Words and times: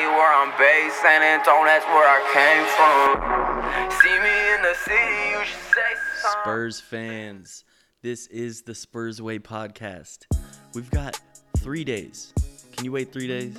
Where 0.00 0.34
I'm 0.34 0.50
based. 0.58 1.00
San 1.00 1.22
Antonio, 1.22 1.64
that's 1.64 1.86
where 1.86 2.08
I 2.08 2.20
came 2.34 2.66
from. 2.76 3.90
See 4.00 4.18
me 4.18 4.54
in 4.54 4.62
the 4.62 4.74
city, 4.74 5.30
you 5.30 5.44
should 5.44 5.74
say 5.74 5.94
something. 6.20 6.40
Spurs 6.42 6.80
fans, 6.80 7.64
this 8.02 8.26
is 8.26 8.62
the 8.62 8.74
Spurs 8.74 9.22
Way 9.22 9.38
podcast. 9.38 10.26
We've 10.74 10.90
got 10.90 11.20
three 11.58 11.84
days. 11.84 12.34
Can 12.72 12.84
you 12.84 12.92
wait 12.92 13.12
three 13.12 13.28
days? 13.28 13.56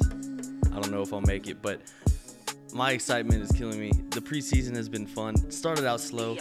I 0.72 0.80
don't 0.80 0.92
know 0.92 1.02
if 1.02 1.14
I'll 1.14 1.22
make 1.22 1.48
it, 1.48 1.62
but 1.62 1.82
my 2.74 2.92
excitement 2.92 3.42
is 3.42 3.52
killing 3.52 3.80
me. 3.80 3.92
The 4.10 4.22
preseason 4.22 4.76
has 4.76 4.90
been 4.90 5.08
fun. 5.08 5.52
Started 5.52 5.86
out 5.86 6.02
slow, 6.02 6.38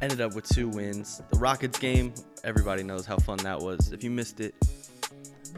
ended 0.00 0.20
up 0.20 0.34
with 0.34 0.48
two 0.48 0.68
wins. 0.68 1.22
The 1.30 1.38
Rockets 1.38 1.78
game, 1.78 2.14
everybody 2.42 2.82
knows 2.82 3.06
how 3.06 3.18
fun 3.18 3.38
that 3.38 3.60
was. 3.60 3.92
If 3.92 4.02
you 4.02 4.10
missed 4.10 4.40
it, 4.40 4.54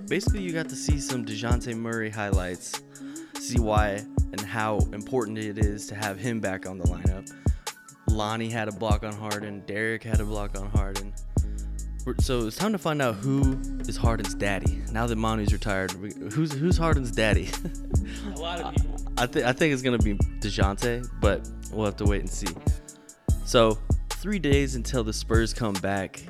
basically 0.08 0.42
you 0.42 0.52
got 0.52 0.68
to 0.68 0.76
see 0.76 0.98
some 0.98 1.24
DeJounte 1.24 1.76
Murray 1.76 2.10
highlights, 2.10 2.82
see 3.38 3.60
why 3.60 4.04
and 4.32 4.40
how 4.40 4.78
important 4.92 5.38
it 5.38 5.58
is 5.58 5.86
to 5.88 5.94
have 5.94 6.18
him 6.18 6.40
back 6.40 6.66
on 6.66 6.78
the 6.78 6.84
lineup. 6.84 7.30
Lonnie 8.08 8.50
had 8.50 8.68
a 8.68 8.72
block 8.72 9.04
on 9.04 9.12
Harden. 9.12 9.62
Derrick 9.66 10.02
had 10.02 10.20
a 10.20 10.24
block 10.24 10.58
on 10.58 10.68
Harden. 10.70 11.12
So 12.18 12.46
it's 12.46 12.56
time 12.56 12.72
to 12.72 12.78
find 12.78 13.00
out 13.00 13.14
who 13.16 13.60
is 13.80 13.96
Harden's 13.96 14.34
daddy. 14.34 14.82
Now 14.90 15.06
that 15.06 15.16
Manu's 15.16 15.52
retired, 15.52 15.92
who's 15.92 16.52
who's 16.52 16.76
Harden's 16.76 17.12
daddy? 17.12 17.48
A 18.34 18.38
lot 18.38 18.60
of 18.60 18.74
people. 18.74 18.96
I 19.16 19.26
think 19.26 19.46
I 19.46 19.52
think 19.52 19.72
it's 19.72 19.82
gonna 19.82 19.98
be 19.98 20.14
Dejounte, 20.14 21.08
but 21.20 21.48
we'll 21.70 21.86
have 21.86 21.96
to 21.98 22.04
wait 22.04 22.20
and 22.20 22.30
see. 22.30 22.48
So 23.44 23.78
three 24.10 24.40
days 24.40 24.74
until 24.74 25.04
the 25.04 25.12
Spurs 25.12 25.54
come 25.54 25.74
back. 25.74 26.22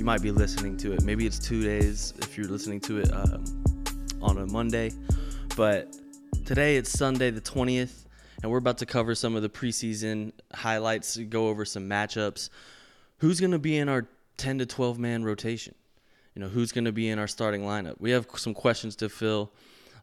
You 0.00 0.06
might 0.06 0.22
be 0.22 0.30
listening 0.30 0.78
to 0.78 0.94
it. 0.94 1.02
Maybe 1.02 1.26
it's 1.26 1.38
two 1.38 1.62
days 1.62 2.14
if 2.20 2.38
you're 2.38 2.48
listening 2.48 2.80
to 2.80 3.00
it 3.00 3.12
um, 3.12 3.44
on 4.22 4.38
a 4.38 4.46
Monday. 4.46 4.92
But 5.58 5.94
today 6.46 6.78
it's 6.78 6.88
Sunday 6.88 7.28
the 7.30 7.42
20th, 7.42 8.06
and 8.42 8.50
we're 8.50 8.56
about 8.56 8.78
to 8.78 8.86
cover 8.86 9.14
some 9.14 9.36
of 9.36 9.42
the 9.42 9.50
preseason 9.50 10.32
highlights, 10.54 11.18
go 11.18 11.48
over 11.48 11.66
some 11.66 11.86
matchups. 11.86 12.48
Who's 13.18 13.40
gonna 13.42 13.58
be 13.58 13.76
in 13.76 13.90
our 13.90 14.08
10 14.38 14.60
to 14.60 14.64
12 14.64 14.98
man 14.98 15.22
rotation? 15.22 15.74
You 16.34 16.40
know, 16.40 16.48
who's 16.48 16.72
gonna 16.72 16.92
be 16.92 17.10
in 17.10 17.18
our 17.18 17.28
starting 17.28 17.60
lineup? 17.60 17.96
We 18.00 18.12
have 18.12 18.26
some 18.36 18.54
questions 18.54 18.96
to 18.96 19.10
fill. 19.10 19.52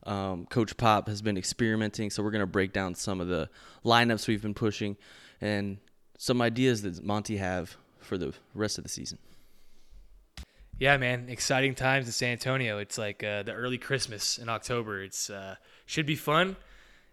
Um, 0.04 0.46
Coach 0.46 0.78
Pop 0.78 1.08
has 1.08 1.24
been 1.24 1.40
experimenting, 1.40 2.12
so 2.12 2.22
we're 2.22 2.30
going 2.30 2.42
to 2.42 2.46
break 2.46 2.72
down 2.72 2.94
some 2.94 3.20
of 3.20 3.30
the 3.30 3.50
lineups 3.84 4.28
we've 4.28 4.44
been 4.44 4.54
pushing 4.54 4.96
and 5.42 5.80
some 6.20 6.40
ideas 6.40 6.84
that 6.84 7.04
Monty 7.04 7.38
have 7.38 7.76
for 8.00 8.20
the 8.20 8.36
rest 8.54 8.78
of 8.78 8.84
the 8.84 8.90
season. 8.90 9.18
Yeah, 10.80 10.96
man, 10.98 11.26
exciting 11.28 11.74
times 11.74 12.06
in 12.06 12.12
San 12.12 12.34
Antonio. 12.34 12.78
It's 12.78 13.00
like 13.00 13.24
uh, 13.24 13.42
the 13.42 13.52
early 13.52 13.80
Christmas 13.80 14.38
in 14.38 14.48
October. 14.48 15.02
It's 15.02 15.28
uh, 15.28 15.56
should 15.88 16.06
be 16.06 16.16
fun. 16.16 16.56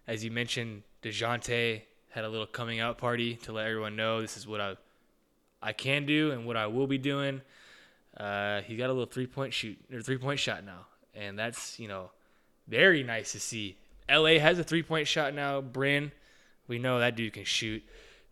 As 0.06 0.22
you 0.22 0.30
mentioned, 0.30 0.82
Dejounte 1.02 1.80
had 2.10 2.24
a 2.24 2.28
little 2.28 2.46
coming 2.46 2.80
out 2.80 2.98
party 2.98 3.36
to 3.36 3.52
let 3.52 3.66
everyone 3.66 3.96
know 3.96 4.20
this 4.20 4.36
is 4.36 4.46
what 4.46 4.60
I 4.60 4.76
I 5.62 5.72
can 5.72 6.04
do 6.04 6.30
and 6.30 6.44
what 6.44 6.58
I 6.58 6.66
will 6.66 6.86
be 6.86 6.98
doing. 6.98 7.40
Uh, 8.14 8.60
he 8.60 8.76
got 8.76 8.90
a 8.90 8.92
little 8.92 9.06
three 9.06 9.26
point 9.26 9.54
shoot 9.54 9.78
or 9.90 10.02
three 10.02 10.18
point 10.18 10.40
shot 10.40 10.62
now, 10.62 10.84
and 11.14 11.38
that's 11.38 11.80
you 11.80 11.88
know 11.88 12.10
very 12.68 13.02
nice 13.02 13.32
to 13.32 13.40
see. 13.40 13.78
LA 14.10 14.38
has 14.40 14.58
a 14.58 14.64
three 14.64 14.82
point 14.82 15.08
shot 15.08 15.32
now. 15.32 15.62
Bryn, 15.62 16.12
we 16.68 16.78
know 16.78 16.98
that 16.98 17.16
dude 17.16 17.32
can 17.32 17.44
shoot. 17.44 17.82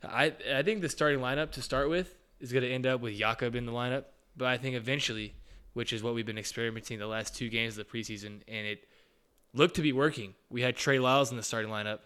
I 0.05 0.35
I 0.55 0.63
think 0.63 0.83
the 0.83 0.91
starting 0.91 1.21
lineup 1.21 1.53
to 1.53 1.63
start 1.63 1.89
with 1.89 2.19
is 2.39 2.53
going 2.53 2.65
to 2.65 2.71
end 2.71 2.87
up 2.87 3.01
with 3.01 3.15
Jakob 3.15 3.55
in 3.55 3.65
the 3.65 3.73
lineup, 3.73 4.05
but 4.37 4.49
I 4.49 4.59
think 4.59 4.77
eventually, 4.77 5.35
which 5.73 5.93
is 5.93 6.03
what 6.03 6.15
we've 6.15 6.27
been 6.27 6.39
experimenting 6.39 6.99
the 6.99 7.07
last 7.07 7.35
two 7.35 7.49
games 7.49 7.79
of 7.79 7.87
the 7.87 7.99
preseason, 7.99 8.41
and 8.49 8.67
it 8.67 8.87
looked 9.55 9.77
to 9.77 9.83
be 9.83 9.93
working. 9.93 10.35
We 10.51 10.63
had 10.63 10.77
Trey 10.77 10.99
Lyles 10.99 11.31
in 11.31 11.37
the 11.37 11.43
starting 11.43 11.71
lineup, 11.71 12.01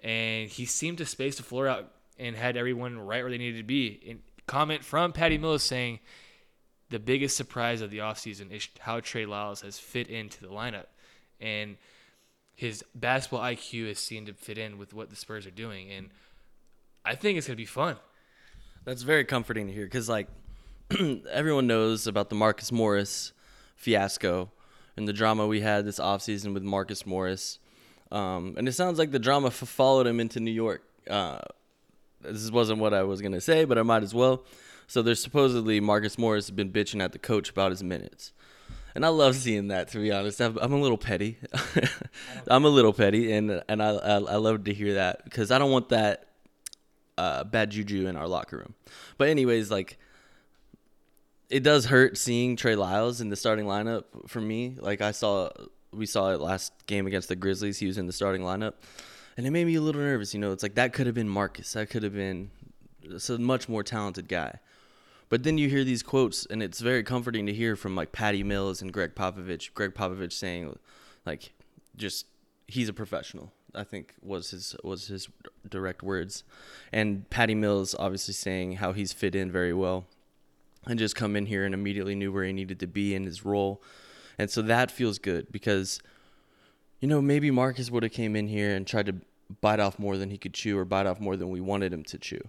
and 0.00 0.48
he 0.50 0.66
seemed 0.66 0.98
to 0.98 1.06
space 1.06 1.36
the 1.36 1.42
floor 1.42 1.68
out 1.68 1.90
and 2.18 2.36
had 2.36 2.56
everyone 2.56 2.98
right 2.98 3.22
where 3.22 3.30
they 3.30 3.38
needed 3.38 3.58
to 3.58 3.64
be. 3.64 4.00
And 4.08 4.20
comment 4.46 4.84
from 4.84 5.12
Patty 5.12 5.38
Mills 5.38 5.62
saying 5.62 6.00
the 6.90 6.98
biggest 6.98 7.36
surprise 7.36 7.80
of 7.80 7.90
the 7.90 7.98
offseason 7.98 8.52
is 8.52 8.68
how 8.80 9.00
Trey 9.00 9.26
Lyles 9.26 9.62
has 9.62 9.78
fit 9.78 10.08
into 10.08 10.40
the 10.40 10.48
lineup. 10.48 10.86
And 11.40 11.76
his 12.54 12.84
basketball 12.94 13.40
IQ 13.40 13.88
has 13.88 13.98
seemed 13.98 14.28
to 14.28 14.34
fit 14.34 14.58
in 14.58 14.78
with 14.78 14.94
what 14.94 15.10
the 15.10 15.16
Spurs 15.16 15.46
are 15.46 15.50
doing. 15.50 15.90
And 15.90 16.10
I 17.04 17.14
think 17.14 17.36
it's 17.36 17.46
going 17.46 17.56
to 17.56 17.60
be 17.60 17.66
fun. 17.66 17.96
That's 18.84 19.02
very 19.02 19.24
comforting 19.24 19.66
to 19.66 19.72
hear 19.72 19.86
because, 19.86 20.08
like, 20.08 20.28
everyone 21.30 21.66
knows 21.66 22.06
about 22.06 22.28
the 22.28 22.34
Marcus 22.34 22.70
Morris 22.70 23.32
fiasco 23.74 24.50
and 24.96 25.08
the 25.08 25.12
drama 25.12 25.46
we 25.46 25.60
had 25.60 25.84
this 25.84 25.98
offseason 25.98 26.52
with 26.52 26.62
Marcus 26.62 27.06
Morris. 27.06 27.58
Um, 28.12 28.54
and 28.58 28.68
it 28.68 28.72
sounds 28.72 28.98
like 28.98 29.10
the 29.10 29.18
drama 29.18 29.48
f- 29.48 29.54
followed 29.54 30.06
him 30.06 30.20
into 30.20 30.40
New 30.40 30.50
York. 30.50 30.82
Uh, 31.08 31.40
this 32.20 32.50
wasn't 32.50 32.80
what 32.80 32.92
I 32.92 33.02
was 33.02 33.20
going 33.20 33.32
to 33.32 33.40
say, 33.40 33.64
but 33.64 33.78
I 33.78 33.82
might 33.82 34.02
as 34.02 34.14
well. 34.14 34.44
So 34.86 35.00
there's 35.00 35.22
supposedly 35.22 35.80
Marcus 35.80 36.18
Morris 36.18 36.46
has 36.46 36.50
been 36.50 36.70
bitching 36.70 37.02
at 37.02 37.12
the 37.12 37.18
coach 37.18 37.50
about 37.50 37.70
his 37.70 37.82
minutes. 37.82 38.32
And 38.94 39.04
I 39.04 39.08
love 39.08 39.34
seeing 39.34 39.68
that, 39.68 39.88
to 39.88 39.98
be 39.98 40.12
honest. 40.12 40.40
I'm 40.40 40.72
a 40.72 40.80
little 40.80 40.98
petty. 40.98 41.38
I'm 42.46 42.64
a 42.64 42.68
little 42.68 42.92
petty, 42.92 43.32
and 43.32 43.60
and 43.68 43.82
I, 43.82 43.88
I 43.88 44.14
I 44.14 44.36
love 44.36 44.62
to 44.64 44.72
hear 44.72 44.94
that 44.94 45.24
because 45.24 45.50
I 45.50 45.58
don't 45.58 45.72
want 45.72 45.88
that 45.88 46.28
uh, 47.18 47.42
bad 47.42 47.70
juju 47.70 48.06
in 48.06 48.16
our 48.16 48.28
locker 48.28 48.58
room. 48.58 48.74
But 49.18 49.30
anyways, 49.30 49.68
like 49.68 49.98
it 51.54 51.62
does 51.62 51.84
hurt 51.84 52.18
seeing 52.18 52.56
Trey 52.56 52.74
Lyles 52.74 53.20
in 53.20 53.28
the 53.28 53.36
starting 53.36 53.64
lineup 53.64 54.02
for 54.26 54.40
me. 54.40 54.74
Like 54.76 55.00
I 55.00 55.12
saw, 55.12 55.50
we 55.92 56.04
saw 56.04 56.32
it 56.32 56.40
last 56.40 56.72
game 56.86 57.06
against 57.06 57.28
the 57.28 57.36
Grizzlies. 57.36 57.78
He 57.78 57.86
was 57.86 57.96
in 57.96 58.08
the 58.08 58.12
starting 58.12 58.42
lineup, 58.42 58.72
and 59.36 59.46
it 59.46 59.52
made 59.52 59.64
me 59.64 59.76
a 59.76 59.80
little 59.80 60.00
nervous. 60.00 60.34
You 60.34 60.40
know, 60.40 60.50
it's 60.50 60.64
like 60.64 60.74
that 60.74 60.92
could 60.92 61.06
have 61.06 61.14
been 61.14 61.28
Marcus. 61.28 61.74
That 61.74 61.90
could 61.90 62.02
have 62.02 62.12
been 62.12 62.50
a 63.28 63.38
much 63.38 63.68
more 63.68 63.84
talented 63.84 64.26
guy. 64.26 64.58
But 65.28 65.44
then 65.44 65.56
you 65.56 65.68
hear 65.68 65.84
these 65.84 66.02
quotes, 66.02 66.44
and 66.44 66.60
it's 66.60 66.80
very 66.80 67.04
comforting 67.04 67.46
to 67.46 67.52
hear 67.52 67.76
from 67.76 67.94
like 67.94 68.10
Patty 68.10 68.42
Mills 68.42 68.82
and 68.82 68.92
Gregg 68.92 69.14
Popovich. 69.14 69.72
Gregg 69.74 69.94
Popovich 69.94 70.32
saying, 70.32 70.76
like, 71.24 71.52
just 71.94 72.26
he's 72.66 72.88
a 72.88 72.92
professional. 72.92 73.52
I 73.76 73.84
think 73.84 74.14
was 74.20 74.50
his 74.50 74.74
was 74.82 75.06
his 75.06 75.28
direct 75.68 76.02
words, 76.02 76.42
and 76.92 77.30
Patty 77.30 77.54
Mills 77.54 77.94
obviously 77.96 78.34
saying 78.34 78.72
how 78.72 78.92
he's 78.92 79.12
fit 79.12 79.36
in 79.36 79.52
very 79.52 79.72
well, 79.72 80.06
and 80.86 80.98
just 80.98 81.16
come 81.16 81.36
in 81.36 81.46
here 81.46 81.64
and 81.64 81.74
immediately 81.74 82.14
knew 82.14 82.32
where 82.32 82.44
he 82.44 82.52
needed 82.52 82.80
to 82.80 82.86
be 82.86 83.14
in 83.14 83.24
his 83.24 83.44
role, 83.44 83.82
and 84.38 84.50
so 84.50 84.62
that 84.62 84.90
feels 84.90 85.18
good 85.18 85.50
because, 85.52 86.00
you 87.00 87.08
know, 87.08 87.22
maybe 87.22 87.50
Marcus 87.50 87.90
would 87.90 88.02
have 88.02 88.12
came 88.12 88.36
in 88.36 88.48
here 88.48 88.74
and 88.74 88.86
tried 88.86 89.06
to 89.06 89.16
bite 89.60 89.80
off 89.80 89.98
more 89.98 90.16
than 90.16 90.30
he 90.30 90.38
could 90.38 90.54
chew 90.54 90.78
or 90.78 90.84
bite 90.84 91.06
off 91.06 91.20
more 91.20 91.36
than 91.36 91.50
we 91.50 91.60
wanted 91.60 91.92
him 91.92 92.02
to 92.04 92.18
chew. 92.18 92.40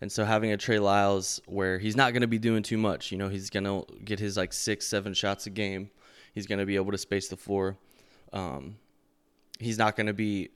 And 0.00 0.10
so 0.10 0.24
having 0.24 0.52
a 0.52 0.56
Trey 0.56 0.78
Lyles 0.78 1.40
where 1.46 1.78
he's 1.78 1.96
not 1.96 2.12
going 2.12 2.22
to 2.22 2.28
be 2.28 2.38
doing 2.38 2.62
too 2.62 2.76
much, 2.76 3.12
you 3.12 3.18
know, 3.18 3.28
he's 3.28 3.50
going 3.50 3.64
to 3.64 3.84
get 4.04 4.18
his 4.18 4.36
like 4.36 4.52
six, 4.52 4.86
seven 4.86 5.14
shots 5.14 5.46
a 5.46 5.50
game. 5.50 5.90
He's 6.34 6.46
going 6.46 6.58
to 6.58 6.66
be 6.66 6.76
able 6.76 6.92
to 6.92 6.98
space 6.98 7.28
the 7.28 7.36
floor. 7.36 7.76
Um, 8.32 8.76
he's 9.60 9.78
not 9.78 9.94
going 9.96 10.08
to 10.08 10.12
be 10.12 10.50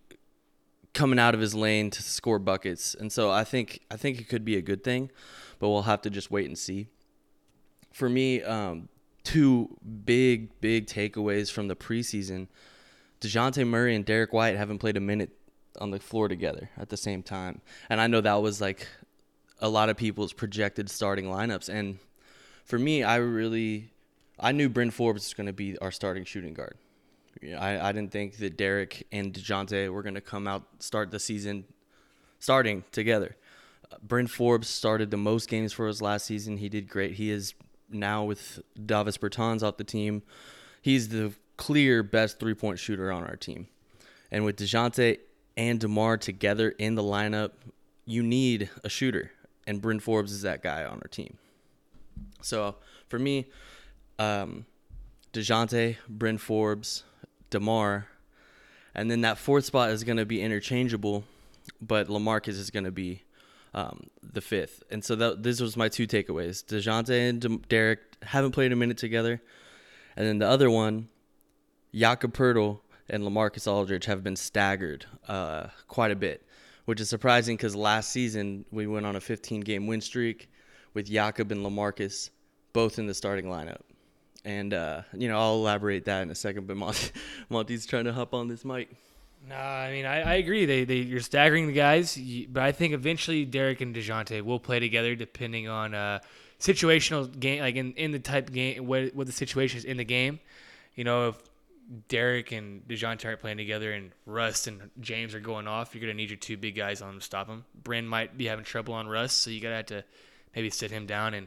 coming 0.95 1.19
out 1.19 1.35
of 1.35 1.41
his 1.41 1.55
lane 1.55 1.91
to 1.91 2.03
score 2.03 2.39
buckets. 2.39 2.95
And 2.95 3.13
so 3.13 3.31
I 3.31 3.45
think 3.45 3.81
I 3.91 3.97
think 3.97 4.21
it 4.21 4.29
could 4.29 4.45
be 4.45 4.57
a 4.57 4.63
good 4.63 4.83
thing, 4.83 5.11
but 5.59 5.69
we'll 5.69 5.83
have 5.83 6.03
to 6.03 6.11
just 6.11 6.31
wait 6.31 6.47
and 6.47 6.59
see. 6.59 6.89
For 7.97 8.11
me, 8.11 8.43
um, 8.43 8.91
two 9.25 9.75
big 10.05 10.61
big 10.61 10.87
takeaways 10.87 11.51
from 11.51 11.67
the 11.67 11.75
preseason: 11.75 12.49
Dejounte 13.23 13.67
Murray 13.67 13.97
and 13.97 14.05
Derrick 14.05 14.35
White 14.35 14.55
haven't 14.55 14.81
played 14.81 14.99
a 14.99 15.01
minute 15.01 15.31
on 15.81 15.93
the 15.93 15.99
floor 15.99 16.29
together 16.29 16.69
at 16.77 16.91
the 16.91 16.99
same 16.99 17.23
time, 17.23 17.63
and 17.89 17.99
I 17.99 18.07
know 18.07 18.21
that 18.21 18.43
was 18.43 18.61
like 18.61 18.87
a 19.63 19.71
lot 19.71 19.89
of 19.89 19.97
people's 19.97 20.35
projected 20.35 20.91
starting 20.91 21.25
lineups. 21.25 21.71
And 21.71 21.99
for 22.67 22.79
me, 22.79 23.03
I 23.03 23.17
really 23.17 23.93
I 24.39 24.53
knew 24.53 24.69
Bryn 24.69 24.91
Forbes 24.91 25.25
was 25.25 25.33
going 25.33 25.47
to 25.47 25.55
be 25.55 25.79
our 25.79 25.91
starting 25.91 26.27
shooting 26.27 26.53
guard. 26.53 26.77
I, 27.59 27.81
I 27.81 27.93
didn't 27.93 28.13
think 28.13 28.37
that 28.37 28.59
Derrick 28.59 29.07
and 29.11 29.33
DeJounte 29.33 29.91
were 29.91 30.03
going 30.03 30.17
to 30.17 30.21
come 30.21 30.47
out 30.47 30.65
start 30.81 31.11
the 31.11 31.19
season 31.19 31.65
starting 32.41 32.85
together. 32.93 33.37
Bryn 34.03 34.27
Forbes 34.27 34.69
started 34.69 35.11
the 35.11 35.17
most 35.17 35.49
games 35.49 35.73
for 35.73 35.89
us 35.89 36.03
last 36.03 36.27
season. 36.27 36.59
He 36.59 36.69
did 36.69 36.91
great. 36.91 37.15
He 37.15 37.31
is 37.31 37.55
now 37.91 38.25
with 38.25 38.61
Davis 38.85 39.19
Bertans 39.19 39.63
off 39.63 39.77
the 39.77 39.85
team. 39.85 40.23
He's 40.83 41.09
the 41.09 41.33
clear 41.57 42.03
best 42.03 42.39
three 42.39 42.55
point 42.55 42.79
shooter 42.79 43.11
on 43.11 43.25
our 43.25 43.37
team. 43.37 43.69
And 44.31 44.45
with 44.45 44.57
DeJounte 44.57 45.19
and 45.57 45.81
DeMar 45.81 46.19
together 46.19 46.71
in 46.71 46.95
the 46.95 47.03
lineup, 47.03 47.53
you 48.05 48.23
need 48.23 48.71
a 48.85 48.89
shooter. 48.89 49.33
And 49.67 49.81
Bryn 49.81 50.01
Forbes 50.01 50.33
is 50.33 50.43
that 50.43 50.63
guy 50.63 50.85
on 50.85 51.01
our 51.03 51.09
team. 51.09 51.39
So 52.41 52.77
for 53.09 53.19
me, 53.19 53.47
um, 54.19 54.67
DeJounte, 55.33 55.97
Bryn 56.09 56.39
Forbes, 56.39 57.05
DeMar, 57.51 58.07
and 58.95 59.11
then 59.11 59.21
that 59.23 59.39
fourth 59.39 59.65
spot 59.65 59.91
is 59.91 60.05
going 60.05 60.17
to 60.17 60.25
be 60.25 60.41
interchangeable, 60.41 61.25
but 61.81 62.09
Lamarcus 62.09 62.49
is 62.49 62.71
going 62.71 62.85
to 62.85 62.93
be 62.93 63.25
um, 63.77 64.09
the 64.23 64.41
fifth. 64.41 64.83
And 64.91 65.05
so 65.05 65.15
that, 65.17 65.43
this 65.43 65.61
was 65.61 65.77
my 65.77 65.89
two 65.89 66.07
takeaways. 66.07 66.65
DeJounte 66.65 67.29
and 67.29 67.41
De- 67.41 67.59
Derrick 67.69 68.01
haven't 68.23 68.53
played 68.53 68.73
a 68.73 68.77
minute 68.77 68.97
together. 68.97 69.41
And 70.17 70.27
then 70.27 70.39
the 70.39 70.49
other 70.49 70.71
one, 70.71 71.09
Jakob 71.95 72.35
Poeltl 72.35 72.81
and 73.09 73.23
Lamarcus 73.23 73.71
Aldridge 73.71 74.07
have 74.07 74.25
been 74.25 74.35
staggered 74.35 75.05
uh, 75.29 75.69
quite 75.89 76.11
a 76.11 76.17
bit, 76.17 76.45
which 76.87 77.01
is 77.01 77.11
surprising 77.11 77.57
because 77.57 77.77
last 77.77 78.11
season 78.11 78.65
we 78.73 78.87
went 78.87 79.05
on 79.05 79.15
a 79.15 79.21
15 79.21 79.61
game 79.61 79.87
win 79.87 80.01
streak 80.01 80.51
with 80.95 81.07
Jakob 81.07 81.53
and 81.53 81.65
Lamarcus 81.65 82.31
both 82.73 82.99
in 82.99 83.07
the 83.07 83.15
starting 83.15 83.45
lineup. 83.45 83.81
And, 84.45 84.73
uh, 84.73 85.03
you 85.13 85.29
know, 85.29 85.39
I'll 85.39 85.55
elaborate 85.55 86.07
that 86.07 86.23
in 86.23 86.31
a 86.31 86.35
second, 86.35 86.67
but 86.67 86.77
Monty, 86.77 87.11
Monty's 87.51 87.85
trying 87.85 88.05
to 88.05 88.13
hop 88.13 88.33
on 88.33 88.49
this 88.49 88.65
mic. 88.65 88.89
No, 89.49 89.55
I 89.55 89.93
mean 89.93 90.07
I, 90.07 90.23
I 90.23 90.35
agree. 90.35 90.67
They 90.67 90.85
they 90.85 90.97
you're 90.97 91.21
staggering 91.21 91.69
the 91.69 91.73
guys, 91.73 92.19
but 92.49 92.63
I 92.63 92.73
think 92.73 92.95
eventually 92.95 93.45
Derrick 93.45 93.81
and 93.81 93.95
Dejounte 93.95 94.43
will 94.43 94.59
play 94.59 94.81
together 94.81 95.15
depending 95.15 95.69
on 95.69 95.95
uh, 95.95 96.19
situational 96.59 97.39
game, 97.39 97.61
like 97.61 97.77
in, 97.77 97.93
in 97.93 98.11
the 98.11 98.19
type 98.19 98.51
game 98.51 98.87
what 98.87 99.15
what 99.15 99.27
the 99.27 99.33
situation 99.33 99.79
is 99.79 99.85
in 99.85 99.99
the 99.99 100.05
game. 100.05 100.41
You 100.97 101.05
know, 101.05 101.29
if 101.29 101.37
Derrick 102.09 102.51
and 102.51 102.87
Dejounte 102.89 103.25
aren't 103.25 103.41
playing 103.41 103.59
together 103.59 103.93
and 103.93 104.11
Russ 104.25 104.67
and 104.67 104.91
James 105.01 105.33
are 105.33 105.41
going 105.41 105.69
off, 105.69 105.95
you're 105.95 106.01
gonna 106.01 106.15
need 106.15 106.31
your 106.31 106.39
two 106.39 106.57
big 106.57 106.75
guys 106.75 107.01
on 107.01 107.11
them 107.11 107.21
to 107.21 107.25
stop 107.25 107.47
them. 107.47 107.65
Bryn 107.85 108.07
might 108.07 108.37
be 108.37 108.47
having 108.47 108.65
trouble 108.65 108.95
on 108.95 109.07
Russ, 109.07 109.33
so 109.33 109.51
you 109.51 109.61
gotta 109.61 109.77
have 109.77 109.87
to 109.87 110.05
maybe 110.57 110.71
sit 110.71 110.91
him 110.91 111.07
down 111.07 111.35
and 111.35 111.47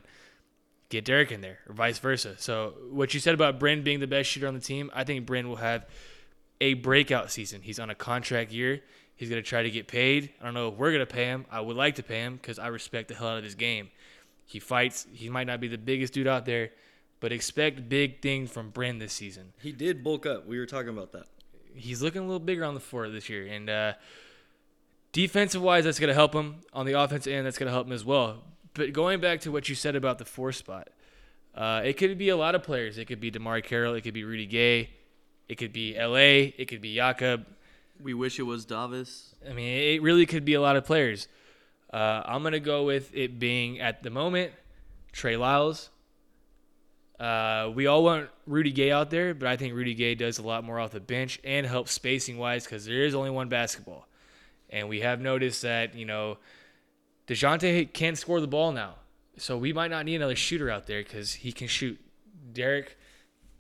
get 0.88 1.04
Derrick 1.04 1.34
in 1.34 1.42
there, 1.42 1.60
or 1.68 1.74
vice 1.74 2.00
versa. 2.00 2.36
So 2.38 2.76
what 2.92 3.14
you 3.14 3.20
said 3.20 3.34
about 3.34 3.60
Bryn 3.60 3.84
being 3.84 4.00
the 4.00 4.08
best 4.08 4.30
shooter 4.30 4.48
on 4.48 4.54
the 4.54 4.62
team, 4.62 4.90
I 4.94 5.04
think 5.04 5.26
Bryn 5.26 5.50
will 5.50 5.58
have 5.58 5.86
a 6.62 6.74
breakout 6.76 7.32
season. 7.32 7.62
He's 7.62 7.80
on 7.80 7.90
a 7.90 7.96
contract 7.96 8.52
year. 8.52 8.82
He's 9.16 9.30
going 9.30 9.42
to 9.42 9.48
try 9.48 9.64
to 9.64 9.70
get 9.70 9.88
paid. 9.88 10.32
I 10.40 10.46
don't 10.46 10.54
know 10.54 10.70
if 10.70 10.76
we're 10.76 10.92
going 10.92 11.06
to 11.06 11.14
pay 11.14 11.26
him. 11.26 11.46
I 11.52 11.60
would 11.60 11.76
like 11.76 11.96
to 11.96 12.04
pay 12.04 12.22
him 12.22 12.36
because 12.36 12.58
I 12.58 12.68
respect 12.68 13.10
the 13.10 13.16
hell 13.16 13.28
out 13.28 13.38
of 13.38 13.44
his 13.44 13.56
game. 13.56 13.90
He 14.46 14.60
fights. 14.60 15.06
He 15.14 15.30
might 15.30 15.46
not 15.46 15.60
be 15.60 15.68
the 15.68 15.78
biggest 15.78 16.14
dude 16.14 16.28
out 16.28 16.46
there, 16.46 16.72
but 17.20 17.32
expect 17.32 17.90
big 17.90 18.22
things 18.22 18.50
from 18.50 18.70
Bryn 18.70 18.98
this 18.98 19.14
season. 19.14 19.54
He 19.62 19.72
did 19.72 20.04
bulk 20.04 20.26
up. 20.26 20.48
We 20.48 20.58
were 20.58 20.66
talking 20.66 20.90
about 20.90 21.12
that. 21.12 21.26
He's 21.76 22.02
looking 22.02 22.22
a 22.22 22.26
little 22.26 22.40
bigger 22.40 22.64
on 22.64 22.74
the 22.74 22.80
floor 22.80 23.10
this 23.10 23.30
year. 23.30 23.46
And 23.46 23.70
uh, 23.70 23.94
defensive 25.12 25.62
wise, 25.62 25.84
that's 25.84 26.00
going 26.00 26.08
to 26.08 26.14
help 26.14 26.34
him. 26.34 26.62
On 26.74 26.86
the 26.86 26.94
offensive 26.94 27.32
end, 27.32 27.46
that's 27.46 27.58
going 27.58 27.68
to 27.68 27.74
help 27.74 27.88
him 27.88 27.94
as 27.94 28.06
well. 28.06 28.44
But 28.74 28.94
going 28.94 29.20
back 29.20 29.42
to 29.42 29.52
what 29.52 29.68
you 29.68 29.76
said 29.76 29.96
about 29.96 30.18
the 30.18 30.26
four 30.26 30.52
spot, 30.52 30.90
uh, 31.54 31.82
it 31.84 31.98
could 31.98 32.18
be 32.18 32.30
a 32.30 32.38
lot 32.38 32.56
of 32.56 32.64
players. 32.64 32.98
It 32.98 33.06
could 33.06 33.20
be 33.20 33.32
DeMarre 33.32 33.64
Carroll. 33.64 33.96
It 33.96 34.02
could 34.02 34.14
be 34.14 34.24
Rudy 34.24 34.46
Gay. 34.46 34.92
It 35.50 35.58
could 35.58 35.74
be 35.74 35.98
LA. 36.00 36.54
It 36.58 36.68
could 36.68 36.80
be 36.80 36.96
Jakob. 36.96 37.46
We 38.00 38.14
wish 38.14 38.40
it 38.40 38.44
was 38.44 38.66
Davis. 38.66 39.36
I 39.48 39.54
mean, 39.54 39.96
it 39.96 40.02
really 40.04 40.28
could 40.28 40.46
be 40.46 40.54
a 40.54 40.62
lot 40.62 40.76
of 40.78 40.86
players. 40.86 41.28
Uh, 41.92 42.22
I'm 42.24 42.44
gonna 42.44 42.60
go 42.60 42.86
with 42.86 43.14
it 43.16 43.40
being 43.40 43.80
at 43.80 44.04
the 44.04 44.12
moment 44.12 44.54
Trey 45.12 45.36
Lyles. 45.38 45.90
Uh, 47.20 47.72
we 47.74 47.88
all 47.88 48.04
want 48.04 48.30
Rudy 48.46 48.72
Gay 48.72 48.92
out 48.92 49.10
there, 49.10 49.34
but 49.34 49.48
I 49.50 49.58
think 49.58 49.74
Rudy 49.74 49.96
Gay 49.96 50.16
does 50.16 50.38
a 50.38 50.44
lot 50.44 50.64
more 50.64 50.80
off 50.80 50.92
the 50.92 51.00
bench 51.00 51.40
and 51.44 51.66
helps 51.66 51.92
spacing 51.92 52.38
wise 52.38 52.64
because 52.64 52.86
there 52.86 53.04
is 53.04 53.16
only 53.16 53.32
one 53.32 53.50
basketball, 53.50 54.08
and 54.70 54.88
we 54.88 55.02
have 55.02 55.20
noticed 55.20 55.64
that 55.64 55.96
you 55.96 56.06
know 56.06 56.38
Dejounte 57.28 57.92
can't 57.92 58.18
score 58.18 58.40
the 58.40 58.48
ball 58.48 58.72
now, 58.72 58.96
so 59.36 59.58
we 59.58 59.74
might 59.74 59.90
not 59.90 60.06
need 60.06 60.16
another 60.16 60.36
shooter 60.36 60.70
out 60.70 60.86
there 60.86 61.04
because 61.04 61.34
he 61.34 61.52
can 61.52 61.68
shoot. 61.68 62.00
Derrick 62.54 62.98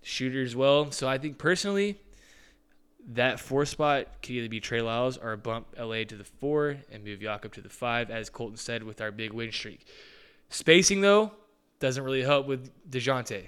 shooter 0.01 0.41
as 0.41 0.55
well. 0.55 0.91
So 0.91 1.07
I 1.07 1.17
think 1.17 1.37
personally, 1.37 1.99
that 3.13 3.39
four 3.39 3.65
spot 3.65 4.07
could 4.21 4.31
either 4.31 4.49
be 4.49 4.59
Trey 4.59 4.81
Lyles 4.81 5.17
or 5.17 5.35
bump 5.35 5.67
LA 5.77 6.03
to 6.03 6.15
the 6.15 6.23
four 6.23 6.77
and 6.91 7.03
move 7.03 7.21
Jakob 7.21 7.53
to 7.55 7.61
the 7.61 7.69
five, 7.69 8.11
as 8.11 8.29
Colton 8.29 8.57
said 8.57 8.83
with 8.83 9.01
our 9.01 9.11
big 9.11 9.33
win 9.33 9.51
streak. 9.51 9.85
Spacing 10.49 11.01
though 11.01 11.31
doesn't 11.79 12.03
really 12.03 12.21
help 12.21 12.45
with 12.45 12.69
Dejounte, 12.89 13.47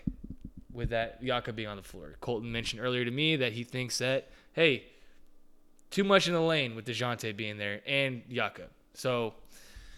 with 0.71 0.89
that 0.89 1.23
Jakob 1.23 1.55
being 1.55 1.67
on 1.67 1.77
the 1.77 1.83
floor. 1.83 2.15
Colton 2.21 2.51
mentioned 2.51 2.81
earlier 2.81 3.05
to 3.05 3.11
me 3.11 3.35
that 3.35 3.53
he 3.53 3.63
thinks 3.63 3.99
that 3.99 4.29
hey, 4.53 4.83
too 5.91 6.03
much 6.03 6.27
in 6.27 6.33
the 6.33 6.41
lane 6.41 6.75
with 6.75 6.85
Dejounte 6.85 7.35
being 7.35 7.57
there 7.57 7.81
and 7.85 8.23
Jakob. 8.29 8.69
So 8.93 9.35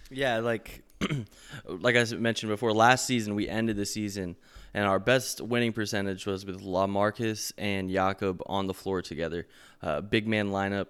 yeah, 0.09 0.39
like 0.39 0.83
like 1.65 1.95
I 1.95 2.03
mentioned 2.15 2.49
before, 2.51 2.73
last 2.73 3.05
season 3.05 3.35
we 3.35 3.47
ended 3.47 3.77
the 3.77 3.85
season 3.85 4.35
and 4.73 4.85
our 4.85 4.99
best 4.99 5.41
winning 5.41 5.73
percentage 5.73 6.25
was 6.25 6.45
with 6.45 6.61
Lamarcus 6.61 7.51
and 7.57 7.89
Jakob 7.89 8.41
on 8.45 8.67
the 8.67 8.73
floor 8.73 9.01
together. 9.01 9.47
Uh, 9.81 10.01
big 10.01 10.27
man 10.27 10.49
lineup 10.49 10.87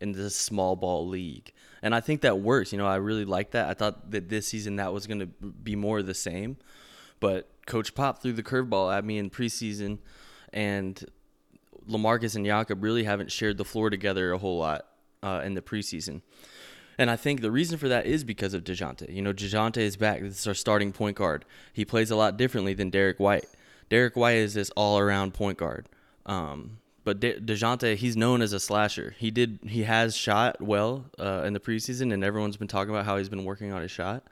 in 0.00 0.12
this 0.12 0.34
small 0.34 0.76
ball 0.76 1.06
league. 1.06 1.52
And 1.82 1.94
I 1.94 2.00
think 2.00 2.22
that 2.22 2.40
works. 2.40 2.72
You 2.72 2.78
know, 2.78 2.86
I 2.86 2.96
really 2.96 3.24
like 3.24 3.52
that. 3.52 3.68
I 3.68 3.74
thought 3.74 4.10
that 4.10 4.28
this 4.28 4.46
season 4.46 4.76
that 4.76 4.92
was 4.92 5.06
going 5.06 5.20
to 5.20 5.26
be 5.26 5.76
more 5.76 6.00
of 6.00 6.06
the 6.06 6.14
same. 6.14 6.56
But 7.20 7.48
Coach 7.66 7.94
Pop 7.94 8.22
threw 8.22 8.32
the 8.32 8.42
curveball 8.42 8.96
at 8.96 9.04
me 9.04 9.18
in 9.18 9.30
preseason, 9.30 9.98
and 10.52 11.04
Lamarcus 11.88 12.34
and 12.34 12.44
Jakob 12.44 12.82
really 12.82 13.04
haven't 13.04 13.30
shared 13.30 13.58
the 13.58 13.64
floor 13.64 13.90
together 13.90 14.32
a 14.32 14.38
whole 14.38 14.58
lot 14.58 14.86
uh, 15.22 15.42
in 15.44 15.54
the 15.54 15.62
preseason. 15.62 16.22
And 17.00 17.10
I 17.10 17.16
think 17.16 17.40
the 17.40 17.50
reason 17.50 17.78
for 17.78 17.88
that 17.88 18.04
is 18.04 18.24
because 18.24 18.52
of 18.52 18.62
DeJounte. 18.62 19.10
You 19.10 19.22
know, 19.22 19.32
DeJounte 19.32 19.78
is 19.78 19.96
back. 19.96 20.20
This 20.20 20.40
is 20.40 20.46
our 20.46 20.52
starting 20.52 20.92
point 20.92 21.16
guard. 21.16 21.46
He 21.72 21.82
plays 21.82 22.10
a 22.10 22.16
lot 22.16 22.36
differently 22.36 22.74
than 22.74 22.90
Derrick 22.90 23.18
White. 23.18 23.46
Derrick 23.88 24.16
White 24.16 24.36
is 24.36 24.52
this 24.52 24.68
all 24.76 24.98
around 24.98 25.32
point 25.32 25.56
guard. 25.56 25.88
Um, 26.26 26.76
but 27.02 27.18
De- 27.18 27.40
DeJounte, 27.40 27.96
he's 27.96 28.18
known 28.18 28.42
as 28.42 28.52
a 28.52 28.60
slasher. 28.60 29.14
He 29.16 29.30
did, 29.30 29.60
he 29.66 29.84
has 29.84 30.14
shot 30.14 30.60
well 30.60 31.06
uh, 31.18 31.44
in 31.46 31.54
the 31.54 31.58
preseason, 31.58 32.12
and 32.12 32.22
everyone's 32.22 32.58
been 32.58 32.68
talking 32.68 32.90
about 32.90 33.06
how 33.06 33.16
he's 33.16 33.30
been 33.30 33.46
working 33.46 33.72
on 33.72 33.80
his 33.80 33.90
shot. 33.90 34.24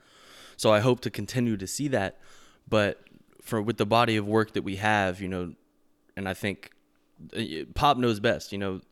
So 0.59 0.71
I 0.71 0.81
hope 0.81 1.01
to 1.01 1.11
continue 1.11 1.57
to 1.57 1.67
see 1.67 1.89
that. 1.89 2.19
But 2.69 3.01
for 3.41 3.63
with 3.63 3.79
the 3.79 3.87
body 3.87 4.19
of 4.19 4.29
work 4.29 4.53
that 4.53 4.63
we 4.63 4.77
have, 4.77 5.23
you 5.23 5.29
know, 5.29 5.55
and 6.19 6.29
I 6.29 6.35
think 6.35 6.73
uh, 7.35 7.65
Pop 7.75 7.97
knows 7.97 8.21
best. 8.21 8.53
You 8.53 8.59
know, 8.59 8.83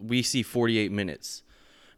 we 0.00 0.22
see 0.22 0.42
48 0.42 0.90
minutes 0.90 1.42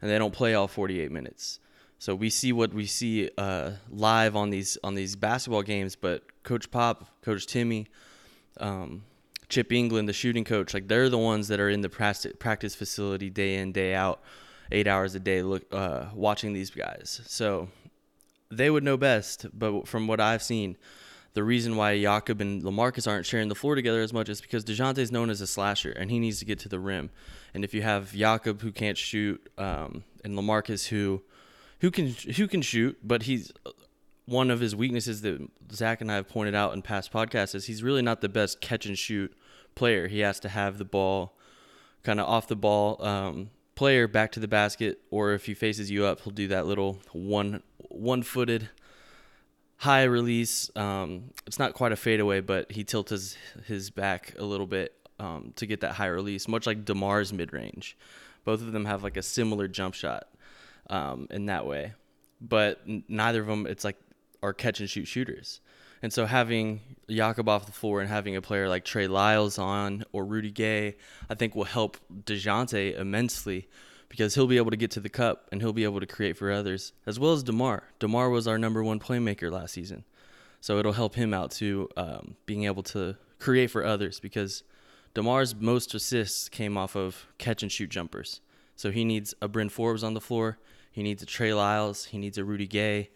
and 0.01 0.09
they 0.09 0.17
don't 0.17 0.33
play 0.33 0.53
all 0.53 0.67
48 0.67 1.11
minutes. 1.11 1.59
So 1.97 2.15
we 2.15 2.29
see 2.29 2.53
what 2.53 2.73
we 2.73 2.85
see 2.85 3.29
uh, 3.37 3.71
live 3.89 4.35
on 4.35 4.49
these 4.49 4.77
on 4.83 4.95
these 4.95 5.17
basketball 5.17 5.63
games, 5.63 5.95
but 5.97 6.23
Coach 6.43 6.71
Pop, 6.71 7.21
Coach 7.21 7.45
Timmy, 7.45 7.87
um, 8.57 9.03
Chip 9.49 9.69
Engelland, 9.69 10.05
the 10.05 10.13
shooting 10.13 10.45
coach, 10.45 10.73
like 10.73 10.87
they're 10.87 11.09
the 11.09 11.17
ones 11.17 11.49
that 11.49 11.59
are 11.59 11.69
in 11.69 11.81
the 11.81 11.89
practice 11.89 12.75
facility 12.75 13.29
day 13.29 13.55
in 13.55 13.73
day 13.73 13.93
out, 13.95 14.21
eight 14.71 14.87
hours 14.87 15.13
a 15.15 15.19
day, 15.19 15.41
look 15.41 15.65
uh, 15.73 16.05
watching 16.13 16.53
these 16.53 16.69
guys. 16.69 17.21
So 17.25 17.67
they 18.49 18.69
would 18.69 18.83
know 18.83 18.95
best. 18.95 19.47
But 19.53 19.87
from 19.87 20.07
what 20.07 20.21
I've 20.21 20.43
seen, 20.43 20.77
the 21.33 21.43
reason 21.43 21.75
why 21.75 21.99
Jakob 21.99 22.41
and 22.41 22.63
Lamarcus 22.63 23.07
aren't 23.07 23.25
sharing 23.25 23.49
the 23.49 23.55
floor 23.55 23.75
together 23.75 24.01
as 24.01 24.13
much 24.13 24.29
is 24.29 24.41
because 24.41 24.63
Dejounte 24.65 24.97
is 24.97 25.11
known 25.11 25.29
as 25.29 25.41
a 25.41 25.47
slasher 25.47 25.91
and 25.91 26.09
he 26.09 26.19
needs 26.19 26.39
to 26.39 26.45
get 26.45 26.59
to 26.59 26.69
the 26.69 26.79
rim. 26.79 27.09
And 27.53 27.63
if 27.63 27.73
you 27.73 27.81
have 27.81 28.13
Jakob 28.13 28.61
who 28.61 28.71
can't 28.71 28.97
shoot 28.97 29.41
um, 29.57 30.03
and 30.23 30.37
Lamarcus 30.37 30.87
who 30.87 31.21
who 31.81 31.91
can 31.91 32.07
who 32.07 32.47
can 32.47 32.61
shoot, 32.61 32.97
but 33.03 33.23
he's 33.23 33.51
one 34.25 34.51
of 34.51 34.59
his 34.59 34.75
weaknesses 34.75 35.21
that 35.21 35.47
Zach 35.71 36.01
and 36.01 36.11
I 36.11 36.15
have 36.15 36.29
pointed 36.29 36.55
out 36.55 36.73
in 36.73 36.81
past 36.81 37.11
podcasts 37.11 37.55
is 37.55 37.65
he's 37.65 37.83
really 37.83 38.01
not 38.01 38.21
the 38.21 38.29
best 38.29 38.61
catch 38.61 38.85
and 38.85 38.97
shoot 38.97 39.33
player. 39.75 40.07
He 40.07 40.19
has 40.19 40.39
to 40.41 40.49
have 40.49 40.77
the 40.77 40.85
ball 40.85 41.35
kind 42.03 42.19
of 42.19 42.27
off 42.27 42.47
the 42.47 42.55
ball 42.55 43.03
um, 43.03 43.49
player 43.75 44.07
back 44.07 44.31
to 44.33 44.39
the 44.39 44.47
basket, 44.47 44.99
or 45.09 45.33
if 45.33 45.45
he 45.45 45.53
faces 45.53 45.89
you 45.89 46.05
up, 46.05 46.21
he'll 46.21 46.33
do 46.33 46.47
that 46.47 46.65
little 46.65 46.99
one 47.13 47.63
one 47.89 48.23
footed 48.23 48.69
high 49.79 50.03
release. 50.03 50.69
Um, 50.75 51.31
it's 51.47 51.57
not 51.57 51.73
quite 51.73 51.93
a 51.93 51.95
fadeaway, 51.95 52.41
but 52.41 52.71
he 52.71 52.83
tilts 52.83 53.11
his, 53.11 53.37
his 53.65 53.89
back 53.89 54.35
a 54.37 54.43
little 54.43 54.67
bit 54.67 54.93
um, 55.19 55.53
to 55.55 55.65
get 55.65 55.81
that 55.81 55.93
high 55.93 56.07
release, 56.07 56.47
much 56.47 56.67
like 56.67 56.85
Demar's 56.85 57.31
mid 57.33 57.53
range. 57.53 57.97
Both 58.43 58.61
of 58.61 58.73
them 58.73 58.85
have 58.85 59.03
like 59.03 59.15
a 59.17 59.21
similar 59.21 59.67
jump 59.67 59.95
shot 59.95 60.27
um, 60.89 61.27
in 61.31 61.45
that 61.47 61.65
way, 61.65 61.93
but 62.41 62.81
neither 63.07 63.41
of 63.41 63.47
them 63.47 63.65
it's 63.67 63.83
like 63.83 63.97
are 64.43 64.53
catch 64.53 64.81
and 64.81 64.89
shoot 64.89 65.05
shooters. 65.05 65.61
And 66.01 66.11
so 66.11 66.25
having 66.25 66.81
Jakob 67.09 67.49
off 67.49 67.65
the 67.65 67.71
floor 67.71 68.01
and 68.01 68.09
having 68.09 68.35
a 68.35 68.41
player 68.41 68.69
like 68.69 68.85
Trey 68.85 69.07
Lyles 69.07 69.57
on 69.57 70.05
or 70.11 70.25
Rudy 70.25 70.51
Gay, 70.51 70.95
I 71.29 71.35
think 71.35 71.55
will 71.55 71.65
help 71.65 71.97
Dejounte 72.23 72.97
immensely 72.97 73.67
because 74.09 74.35
he'll 74.35 74.47
be 74.47 74.57
able 74.57 74.71
to 74.71 74.77
get 74.77 74.91
to 74.91 74.99
the 74.99 75.09
cup 75.09 75.47
and 75.51 75.61
he'll 75.61 75.73
be 75.73 75.83
able 75.83 75.99
to 75.99 76.07
create 76.07 76.35
for 76.35 76.51
others, 76.51 76.93
as 77.05 77.19
well 77.19 77.33
as 77.33 77.43
DeMar. 77.43 77.83
DeMar 77.99 78.29
was 78.29 78.47
our 78.47 78.57
number 78.57 78.83
one 78.83 78.99
playmaker 78.99 79.51
last 79.51 79.73
season. 79.73 80.03
So 80.61 80.77
it'll 80.77 80.93
help 80.93 81.15
him 81.15 81.33
out 81.33 81.51
too, 81.51 81.87
um, 81.95 82.35
being 82.45 82.65
able 82.65 82.83
to 82.83 83.15
create 83.37 83.71
for 83.71 83.85
others 83.85 84.19
because 84.19 84.63
DeMar's 85.15 85.55
most 85.55 85.93
assists 85.93 86.49
came 86.49 86.77
off 86.77 86.95
of 86.95 87.27
catch 87.37 87.63
and 87.63 87.71
shoot 87.71 87.89
jumpers. 87.89 88.41
So 88.75 88.91
he 88.91 89.05
needs 89.05 89.33
a 89.41 89.47
Bryn 89.47 89.69
Forbes 89.69 90.03
on 90.03 90.13
the 90.13 90.21
floor. 90.21 90.57
He 90.91 91.03
needs 91.03 91.23
a 91.23 91.25
Trey 91.25 91.53
Lyles. 91.53 92.05
He 92.05 92.17
needs 92.17 92.37
a 92.37 92.43
Rudy 92.43 92.67
Gay 92.67 93.09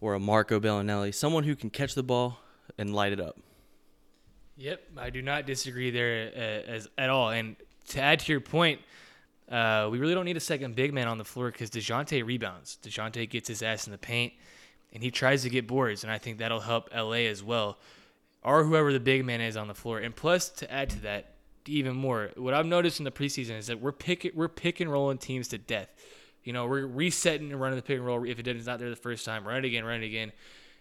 or 0.00 0.14
a 0.14 0.20
Marco 0.20 0.60
Belinelli, 0.60 1.14
someone 1.14 1.44
who 1.44 1.56
can 1.56 1.70
catch 1.70 1.94
the 1.94 2.02
ball 2.02 2.38
and 2.78 2.94
light 2.94 3.12
it 3.12 3.20
up. 3.20 3.38
Yep, 4.58 4.82
I 4.96 5.10
do 5.10 5.22
not 5.22 5.46
disagree 5.46 5.90
there 5.90 6.30
uh, 6.34 6.70
as 6.70 6.88
at 6.96 7.10
all. 7.10 7.30
And 7.30 7.56
to 7.88 8.00
add 8.00 8.20
to 8.20 8.32
your 8.32 8.40
point, 8.40 8.80
uh, 9.50 9.88
we 9.90 9.98
really 9.98 10.14
don't 10.14 10.24
need 10.24 10.36
a 10.36 10.40
second 10.40 10.74
big 10.74 10.92
man 10.92 11.06
on 11.06 11.18
the 11.18 11.24
floor 11.24 11.50
because 11.50 11.70
Dejounte 11.70 12.24
rebounds. 12.24 12.78
Dejounte 12.82 13.28
gets 13.30 13.48
his 13.48 13.62
ass 13.62 13.86
in 13.86 13.92
the 13.92 13.98
paint, 13.98 14.32
and 14.92 15.02
he 15.02 15.10
tries 15.10 15.42
to 15.42 15.50
get 15.50 15.66
boards, 15.66 16.02
and 16.02 16.12
I 16.12 16.18
think 16.18 16.38
that'll 16.38 16.60
help 16.60 16.88
LA 16.94 17.28
as 17.28 17.42
well, 17.42 17.78
or 18.42 18.64
whoever 18.64 18.92
the 18.92 19.00
big 19.00 19.24
man 19.24 19.40
is 19.40 19.56
on 19.56 19.68
the 19.68 19.74
floor. 19.74 19.98
And 19.98 20.14
plus, 20.14 20.48
to 20.50 20.72
add 20.72 20.90
to 20.90 21.00
that, 21.00 21.36
even 21.68 21.96
more. 21.96 22.30
What 22.36 22.54
I've 22.54 22.66
noticed 22.66 23.00
in 23.00 23.04
the 23.04 23.10
preseason 23.10 23.58
is 23.58 23.66
that 23.66 23.80
we're 23.80 23.92
pick 23.92 24.30
we're 24.34 24.48
pick 24.48 24.80
and 24.80 24.90
rolling 24.90 25.18
teams 25.18 25.48
to 25.48 25.58
death. 25.58 25.88
You 26.44 26.52
know, 26.52 26.66
we're 26.66 26.86
resetting 26.86 27.50
and 27.50 27.60
running 27.60 27.76
the 27.76 27.82
pick 27.82 27.96
and 27.96 28.06
roll 28.06 28.24
if 28.24 28.38
it 28.38 28.42
didn't 28.44 28.64
not 28.66 28.78
there 28.78 28.88
the 28.88 28.96
first 28.96 29.24
time, 29.24 29.46
run 29.46 29.58
it 29.58 29.64
again, 29.64 29.84
run 29.84 30.02
it 30.02 30.06
again. 30.06 30.32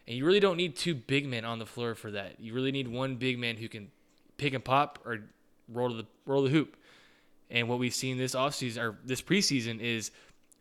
And 0.07 0.15
you 0.15 0.25
really 0.25 0.39
don't 0.39 0.57
need 0.57 0.75
two 0.75 0.93
big 0.93 1.27
men 1.27 1.43
on 1.43 1.57
the 1.57 1.65
floor 1.65 1.95
for 1.95 2.12
that. 2.12 2.39
You 2.39 2.53
really 2.53 2.72
need 2.72 2.88
one 2.88 3.15
big 3.15 3.39
man 3.39 3.57
who 3.57 3.67
can 3.67 3.89
pick 4.38 4.53
and 4.53 4.63
pop 4.63 5.00
or 5.05 5.22
roll 5.67 5.89
to 5.89 5.95
the 5.95 6.05
roll 6.25 6.43
the 6.43 6.50
hoop. 6.50 6.77
And 7.50 7.70
what 7.70 7.80
we've 7.80 7.94
seen 7.94 8.18
this 8.18 8.36
offseason 8.36 8.82
or 8.82 8.98
this 9.04 9.22
preseason 9.22 9.80
is 9.80 10.12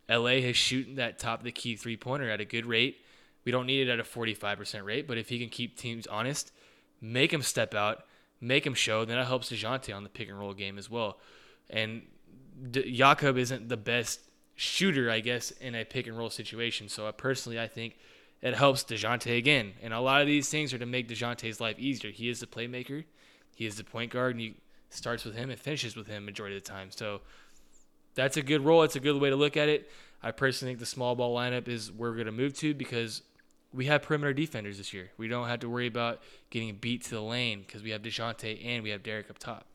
LA 0.09 0.41
has 0.41 0.55
shooting 0.55 0.95
that 0.95 1.19
top 1.19 1.39
of 1.39 1.45
the 1.45 1.51
key 1.51 1.75
three 1.75 1.97
pointer 1.97 2.29
at 2.29 2.39
a 2.39 2.45
good 2.45 2.65
rate. 2.65 2.97
We 3.43 3.51
don't 3.51 3.65
need 3.65 3.87
it 3.87 3.91
at 3.91 3.99
a 3.99 4.03
45% 4.03 4.83
rate, 4.83 5.07
but 5.07 5.17
if 5.17 5.29
he 5.29 5.39
can 5.39 5.49
keep 5.49 5.77
teams 5.77 6.07
honest, 6.07 6.51
make 7.01 7.31
them 7.31 7.41
step 7.41 7.73
out, 7.73 8.05
make 8.41 8.63
them 8.63 8.73
show, 8.73 9.05
then 9.05 9.17
that 9.17 9.27
helps 9.27 9.51
DeJounte 9.51 9.95
on 9.95 10.03
the 10.03 10.09
pick 10.09 10.29
and 10.29 10.39
roll 10.39 10.53
game 10.53 10.77
as 10.77 10.89
well. 10.89 11.19
And 11.69 12.03
D- 12.71 12.91
Jakob 12.91 13.37
isn't 13.37 13.69
the 13.69 13.77
best 13.77 14.19
shooter, 14.55 15.11
I 15.11 15.19
guess, 15.19 15.51
in 15.51 15.75
a 15.75 15.83
pick 15.83 16.07
and 16.07 16.17
roll 16.17 16.29
situation. 16.29 16.89
So 16.89 17.07
I 17.07 17.11
personally, 17.11 17.59
I 17.59 17.67
think 17.67 17.97
it 18.41 18.55
helps 18.55 18.83
DeJounte 18.83 19.37
again. 19.37 19.73
And 19.81 19.93
a 19.93 19.99
lot 19.99 20.21
of 20.21 20.27
these 20.27 20.49
things 20.49 20.73
are 20.73 20.77
to 20.77 20.85
make 20.85 21.07
DeJounte's 21.07 21.59
life 21.59 21.77
easier. 21.79 22.11
He 22.11 22.29
is 22.29 22.39
the 22.39 22.47
playmaker, 22.47 23.03
he 23.55 23.65
is 23.65 23.75
the 23.75 23.83
point 23.83 24.11
guard, 24.11 24.31
and 24.31 24.41
he 24.41 24.55
starts 24.89 25.25
with 25.25 25.35
him 25.35 25.49
and 25.49 25.59
finishes 25.59 25.95
with 25.95 26.07
him 26.07 26.25
majority 26.25 26.55
of 26.57 26.63
the 26.63 26.69
time. 26.69 26.89
So 26.91 27.21
that's 28.15 28.37
a 28.37 28.41
good 28.41 28.61
role. 28.61 28.83
It's 28.83 28.95
a 28.95 28.99
good 28.99 29.19
way 29.19 29.29
to 29.29 29.35
look 29.35 29.57
at 29.57 29.69
it. 29.69 29.89
I 30.23 30.31
personally 30.31 30.71
think 30.71 30.79
the 30.79 30.85
small 30.85 31.15
ball 31.15 31.35
lineup 31.35 31.67
is 31.67 31.91
where 31.91 32.09
we're 32.09 32.17
going 32.17 32.25
to 32.27 32.31
move 32.31 32.53
to 32.55 32.73
because 32.73 33.21
we 33.73 33.85
have 33.85 34.01
perimeter 34.01 34.33
defenders 34.33 34.77
this 34.77 34.93
year. 34.93 35.11
We 35.17 35.27
don't 35.27 35.47
have 35.47 35.59
to 35.59 35.69
worry 35.69 35.87
about 35.87 36.21
getting 36.49 36.75
beat 36.75 37.03
to 37.05 37.11
the 37.11 37.21
lane 37.21 37.63
because 37.65 37.83
we 37.83 37.91
have 37.91 38.01
DeJounte 38.01 38.65
and 38.65 38.83
we 38.83 38.89
have 38.89 39.03
Derrick 39.03 39.29
up 39.29 39.37
top. 39.37 39.65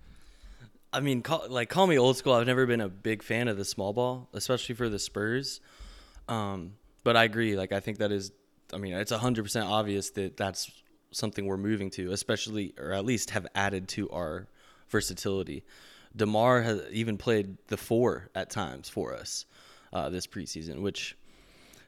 I 0.92 1.00
mean, 1.00 1.22
call, 1.22 1.44
like 1.48 1.68
call 1.68 1.86
me 1.86 1.98
old 1.98 2.16
school. 2.16 2.32
I've 2.32 2.46
never 2.46 2.66
been 2.66 2.80
a 2.80 2.88
big 2.88 3.22
fan 3.22 3.46
of 3.46 3.56
the 3.56 3.64
small 3.64 3.92
ball, 3.92 4.28
especially 4.32 4.74
for 4.74 4.88
the 4.88 4.98
Spurs. 4.98 5.60
Um, 6.28 6.72
but 7.04 7.16
I 7.16 7.24
agree. 7.24 7.56
Like 7.56 7.72
I 7.72 7.80
think 7.80 7.98
that 7.98 8.10
is. 8.10 8.32
I 8.72 8.78
mean, 8.78 8.94
it's 8.94 9.12
hundred 9.12 9.42
percent 9.42 9.66
obvious 9.66 10.10
that 10.10 10.36
that's 10.36 10.70
something 11.12 11.46
we're 11.46 11.56
moving 11.56 11.90
to, 11.90 12.12
especially 12.12 12.74
or 12.78 12.92
at 12.92 13.04
least 13.04 13.30
have 13.30 13.46
added 13.54 13.88
to 13.88 14.10
our 14.10 14.48
versatility. 14.90 15.64
Demar 16.14 16.62
has 16.62 16.82
even 16.90 17.16
played 17.16 17.56
the 17.68 17.76
four 17.76 18.30
at 18.34 18.50
times 18.50 18.88
for 18.88 19.14
us 19.14 19.46
uh, 19.92 20.08
this 20.08 20.26
preseason, 20.26 20.82
which 20.82 21.16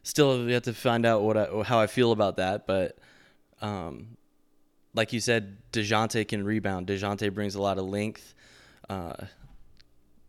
still 0.03 0.45
we 0.45 0.53
have 0.53 0.63
to 0.63 0.73
find 0.73 1.05
out 1.05 1.23
what 1.23 1.37
I, 1.37 1.63
how 1.63 1.81
I 1.81 1.87
feel 1.87 2.13
about 2.13 2.37
that. 2.37 2.67
But 2.67 2.99
um, 3.61 4.17
like 4.95 5.13
you 5.13 5.21
said, 5.21 5.59
Dejounte 5.73 6.27
can 6.29 6.45
rebound. 6.45 6.87
Dejounte 6.87 7.33
brings 7.35 7.55
a 7.55 7.63
lot 7.63 7.79
of 7.79 7.85
length. 7.85 8.35
Uh, 8.89 9.15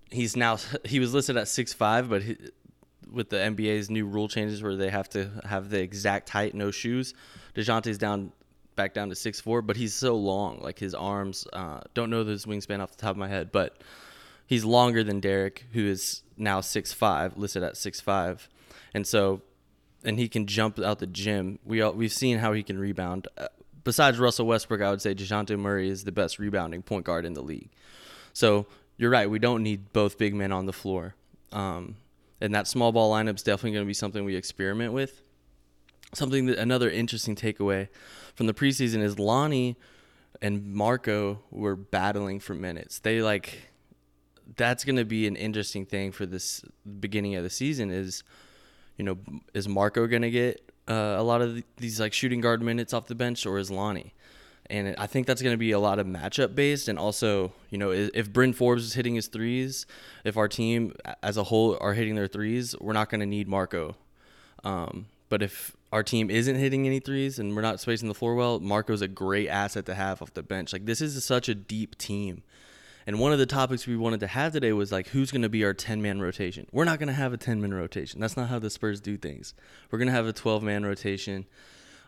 he's 0.09 0.35
now 0.35 0.57
he 0.85 0.99
was 0.99 1.13
listed 1.13 1.37
at 1.37 1.47
six 1.47 1.73
five, 1.73 2.09
but 2.09 2.23
he, 2.23 2.37
with 3.11 3.29
the 3.29 3.37
NBA's 3.37 3.91
new 3.91 4.07
rule 4.07 4.27
changes 4.27 4.63
where 4.63 4.75
they 4.75 4.89
have 4.89 5.09
to 5.09 5.29
have 5.45 5.69
the 5.69 5.79
exact 5.79 6.29
height, 6.29 6.55
no 6.55 6.71
shoes, 6.71 7.13
Dejounte's 7.55 7.97
down 7.97 8.31
back 8.75 8.93
down 8.93 9.09
to 9.09 9.15
six 9.15 9.39
four, 9.39 9.61
but 9.61 9.75
he's 9.75 9.93
so 9.93 10.15
long. 10.15 10.59
Like 10.61 10.79
his 10.79 10.93
arms, 10.93 11.47
uh, 11.53 11.81
don't 11.93 12.09
know 12.09 12.23
his 12.25 12.45
wingspan 12.45 12.79
off 12.79 12.91
the 12.91 13.01
top 13.01 13.11
of 13.11 13.17
my 13.17 13.27
head, 13.27 13.51
but 13.51 13.77
he's 14.45 14.65
longer 14.65 15.03
than 15.03 15.19
Derrick, 15.19 15.65
who 15.73 15.85
is 15.85 16.21
now 16.37 16.61
six 16.61 16.93
five, 16.93 17.37
listed 17.37 17.63
at 17.63 17.77
six 17.77 17.99
five, 17.99 18.49
and 18.93 19.07
so, 19.07 19.41
and 20.03 20.19
he 20.19 20.27
can 20.27 20.45
jump 20.45 20.79
out 20.79 20.99
the 20.99 21.07
gym. 21.07 21.59
We 21.65 21.81
all, 21.81 21.93
we've 21.93 22.13
seen 22.13 22.39
how 22.39 22.53
he 22.53 22.63
can 22.63 22.77
rebound. 22.77 23.27
Uh, 23.37 23.47
besides 23.83 24.19
Russell 24.19 24.45
Westbrook, 24.45 24.81
I 24.81 24.89
would 24.89 25.01
say 25.01 25.15
Dejounte 25.15 25.57
Murray 25.57 25.89
is 25.89 26.03
the 26.03 26.11
best 26.11 26.39
rebounding 26.39 26.81
point 26.81 27.05
guard 27.05 27.25
in 27.25 27.33
the 27.33 27.43
league. 27.43 27.69
So 28.33 28.65
you're 28.97 29.09
right. 29.09 29.29
We 29.29 29.39
don't 29.39 29.63
need 29.63 29.91
both 29.93 30.17
big 30.17 30.35
men 30.35 30.51
on 30.51 30.65
the 30.65 30.73
floor. 30.73 31.15
Um, 31.51 31.95
and 32.39 32.53
that 32.53 32.67
small 32.67 32.91
ball 32.91 33.11
lineup 33.11 33.35
is 33.35 33.43
definitely 33.43 33.71
going 33.71 33.85
to 33.85 33.87
be 33.87 33.93
something 33.93 34.25
we 34.25 34.35
experiment 34.35 34.93
with. 34.93 35.22
Something 36.13 36.45
that 36.47 36.57
another 36.59 36.89
interesting 36.89 37.35
takeaway 37.35 37.87
from 38.35 38.47
the 38.47 38.53
preseason 38.53 39.01
is 39.01 39.17
Lonnie 39.17 39.75
and 40.41 40.73
Marco 40.73 41.39
were 41.51 41.75
battling 41.75 42.39
for 42.39 42.53
minutes. 42.53 42.99
They 42.99 43.21
like 43.21 43.71
that's 44.57 44.83
going 44.83 44.97
to 44.97 45.05
be 45.05 45.25
an 45.25 45.35
interesting 45.35 45.85
thing 45.85 46.11
for 46.11 46.25
this 46.25 46.63
beginning 46.99 47.35
of 47.35 47.43
the 47.43 47.49
season 47.49 47.91
is 47.91 48.23
you 48.97 49.05
know 49.05 49.17
is 49.53 49.67
Marco 49.67 50.05
going 50.05 50.21
to 50.21 50.31
get 50.31 50.71
uh, 50.87 51.15
a 51.17 51.23
lot 51.23 51.41
of 51.41 51.63
these 51.77 51.99
like 51.99 52.13
shooting 52.13 52.41
guard 52.41 52.61
minutes 52.61 52.93
off 52.93 53.07
the 53.07 53.15
bench 53.15 53.45
or 53.45 53.57
is 53.57 53.71
Lonnie? 53.71 54.13
And 54.67 54.95
I 54.97 55.07
think 55.07 55.27
that's 55.27 55.41
going 55.41 55.53
to 55.53 55.57
be 55.57 55.71
a 55.71 55.79
lot 55.79 55.99
of 55.99 56.07
matchup 56.07 56.55
based. 56.55 56.87
And 56.87 56.97
also, 56.97 57.51
you 57.69 57.77
know, 57.77 57.91
if 57.91 58.31
Bryn 58.31 58.53
Forbes 58.53 58.85
is 58.85 58.93
hitting 58.93 59.15
his 59.15 59.27
threes, 59.27 59.85
if 60.23 60.37
our 60.37 60.47
team 60.47 60.95
as 61.21 61.35
a 61.35 61.43
whole 61.43 61.77
are 61.81 61.93
hitting 61.93 62.15
their 62.15 62.27
threes, 62.27 62.73
we're 62.79 62.93
not 62.93 63.09
going 63.09 63.19
to 63.19 63.25
need 63.25 63.47
Marco. 63.47 63.97
Um, 64.63 65.07
but 65.27 65.43
if 65.43 65.75
our 65.93 66.01
team 66.01 66.31
isn't 66.31 66.55
hitting 66.55 66.87
any 66.87 66.99
threes 66.99 67.37
and 67.37 67.55
we're 67.55 67.61
not 67.61 67.79
spacing 67.79 68.07
the 68.07 68.15
floor 68.15 68.33
well, 68.33 68.59
Marco's 68.59 69.03
a 69.03 69.07
great 69.07 69.47
asset 69.47 69.85
to 69.85 69.93
have 69.93 70.23
off 70.23 70.33
the 70.33 70.41
bench. 70.41 70.73
Like, 70.73 70.87
this 70.87 71.01
is 71.01 71.23
such 71.23 71.47
a 71.47 71.53
deep 71.53 71.95
team. 71.99 72.41
And 73.05 73.19
one 73.19 73.31
of 73.31 73.37
the 73.37 73.45
topics 73.45 73.85
we 73.85 73.95
wanted 73.95 74.21
to 74.21 74.27
have 74.27 74.53
today 74.53 74.73
was 74.73 74.91
like, 74.91 75.09
who's 75.09 75.29
going 75.29 75.43
to 75.43 75.49
be 75.49 75.63
our 75.63 75.75
10 75.75 76.01
man 76.01 76.19
rotation? 76.19 76.65
We're 76.71 76.85
not 76.85 76.97
going 76.97 77.09
to 77.09 77.13
have 77.13 77.31
a 77.31 77.37
10 77.37 77.61
man 77.61 77.75
rotation. 77.75 78.19
That's 78.19 78.35
not 78.35 78.49
how 78.49 78.57
the 78.57 78.71
Spurs 78.71 79.01
do 79.01 79.17
things. 79.17 79.53
We're 79.91 79.99
going 79.99 80.07
to 80.07 80.13
have 80.13 80.25
a 80.25 80.33
12 80.33 80.63
man 80.63 80.83
rotation. 80.83 81.45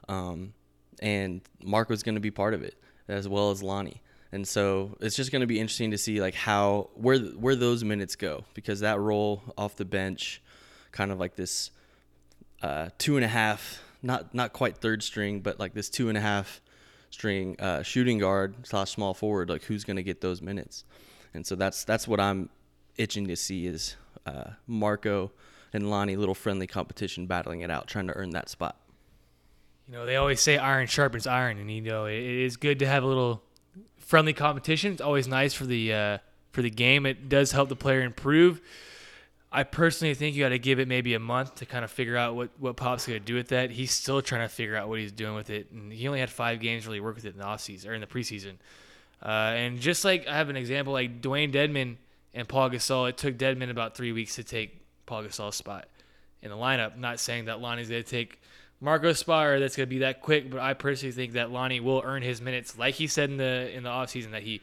Um, 0.09 0.55
and 0.99 1.41
Marco's 1.63 2.01
going 2.01 2.15
to 2.15 2.21
be 2.21 2.31
part 2.31 2.55
of 2.55 2.63
it 2.63 2.81
as 3.07 3.27
well 3.27 3.51
as 3.51 3.61
Lonnie. 3.61 4.01
And 4.31 4.47
so 4.47 4.97
it's 4.99 5.15
just 5.15 5.31
going 5.31 5.41
to 5.41 5.47
be 5.47 5.59
interesting 5.59 5.91
to 5.91 5.99
see 5.99 6.21
like 6.21 6.33
how 6.33 6.89
where 6.95 7.19
where 7.19 7.55
those 7.55 7.83
minutes 7.83 8.15
go 8.15 8.45
because 8.55 8.79
that 8.79 8.99
role 8.99 9.43
off 9.55 9.75
the 9.75 9.85
bench, 9.85 10.41
kind 10.91 11.11
of 11.11 11.19
like 11.19 11.35
this 11.35 11.69
uh, 12.65 12.89
two 12.97 13.15
and 13.15 13.25
a 13.25 13.29
half, 13.29 13.81
not 14.01 14.33
not 14.33 14.53
quite 14.53 14.77
third 14.77 15.03
string, 15.03 15.41
but 15.41 15.59
like 15.59 15.73
this 15.73 15.89
two 15.89 16.09
and 16.09 16.17
a 16.17 16.21
half 16.21 16.61
string 17.09 17.55
uh, 17.59 17.83
shooting 17.83 18.17
guard 18.17 18.55
slash 18.63 18.91
small 18.91 19.13
forward. 19.13 19.49
Like 19.49 19.63
who's 19.63 19.83
going 19.83 19.97
to 19.97 20.03
get 20.03 20.21
those 20.21 20.41
minutes? 20.41 20.83
And 21.33 21.45
so 21.45 21.55
that's 21.55 21.83
that's 21.83 22.07
what 22.07 22.19
I'm 22.19 22.49
itching 22.97 23.27
to 23.27 23.35
see 23.35 23.67
is 23.67 23.95
uh, 24.25 24.51
Marco 24.67 25.31
and 25.73 25.89
Lonnie 25.89 26.15
little 26.15 26.35
friendly 26.35 26.67
competition 26.67 27.27
battling 27.27 27.61
it 27.61 27.69
out, 27.69 27.87
trying 27.87 28.07
to 28.07 28.13
earn 28.13 28.31
that 28.31 28.49
spot 28.49 28.77
you 29.87 29.93
know, 29.93 30.05
they 30.05 30.15
always 30.15 30.41
say 30.41 30.57
iron 30.57 30.87
sharpens 30.87 31.27
iron, 31.27 31.59
and 31.59 31.69
you 31.69 31.81
know, 31.81 32.05
it, 32.05 32.17
is 32.17 32.57
good 32.57 32.79
to 32.79 32.87
have 32.87 33.03
a 33.03 33.07
little 33.07 33.43
friendly 33.97 34.33
competition. 34.33 34.91
It's 34.93 35.01
always 35.01 35.27
nice 35.27 35.53
for 35.53 35.65
the 35.65 35.93
uh, 35.93 36.17
for 36.51 36.61
the 36.61 36.69
game. 36.69 37.05
It 37.05 37.29
does 37.29 37.51
help 37.51 37.69
the 37.69 37.75
player 37.75 38.01
improve. 38.01 38.61
I 39.55 39.63
personally 39.63 40.13
think 40.15 40.35
you 40.35 40.43
got 40.43 40.49
to 40.49 40.59
give 40.59 40.79
it 40.79 40.87
maybe 40.89 41.13
a 41.13 41.19
month 41.19 41.55
to 41.55 41.65
kind 41.65 41.85
of 41.85 41.89
figure 41.89 42.17
out 42.17 42.35
what, 42.35 42.49
what 42.59 42.75
Pop's 42.75 43.07
going 43.07 43.17
to 43.17 43.25
do 43.25 43.35
with 43.35 43.47
that. 43.47 43.71
He's 43.71 43.91
still 43.91 44.21
trying 44.21 44.41
to 44.41 44.53
figure 44.53 44.75
out 44.75 44.89
what 44.89 44.99
he's 44.99 45.13
doing 45.13 45.33
with 45.33 45.49
it. 45.49 45.71
And 45.71 45.93
he 45.93 46.09
only 46.09 46.19
had 46.19 46.29
five 46.29 46.59
games 46.59 46.85
really 46.85 46.99
work 46.99 47.15
with 47.15 47.23
it 47.23 47.35
in 47.35 47.39
the 47.39 47.45
offseason 47.45 47.87
or 47.87 47.93
in 47.93 48.01
the 48.01 48.07
preseason. 48.07 48.55
Uh, 49.23 49.53
and 49.55 49.79
just 49.79 50.03
like 50.03 50.27
I 50.27 50.35
have 50.35 50.49
an 50.49 50.57
example 50.57 50.91
like 50.91 51.21
Dewayne 51.21 51.53
Dedmon 51.53 51.95
and 52.33 52.49
Paul 52.49 52.69
Gasol, 52.69 53.07
it 53.07 53.15
took 53.15 53.37
Dedmon 53.37 53.69
about 53.69 53.95
three 53.95 54.11
weeks 54.11 54.35
to 54.35 54.43
take 54.43 54.81
Paul 55.05 55.23
Gasol's 55.23 55.55
spot 55.55 55.87
in 56.41 56.49
the 56.49 56.57
lineup. 56.57 56.97
Not 56.97 57.21
saying 57.21 57.45
that 57.45 57.61
Lonnie's 57.61 57.87
going 57.87 58.03
to 58.03 58.09
take 58.09 58.41
Marco 58.81 59.13
Spire 59.13 59.61
that's 59.61 59.77
going 59.77 59.87
to 59.87 59.89
be 59.89 59.99
that 59.99 60.21
quick, 60.21 60.51
but 60.51 60.59
I 60.59 60.73
personally 60.73 61.13
think 61.13 61.33
that 61.33 61.49
Lonnie 61.49 61.79
will 61.79 62.01
earn 62.03 62.23
his 62.23 62.41
minutes, 62.41 62.77
like 62.77 62.95
he 62.95 63.07
said 63.07 63.29
in 63.29 63.37
the 63.37 63.73
in 63.73 63.83
the 63.83 63.89
offseason 63.89 64.31
that 64.31 64.43
he 64.43 64.59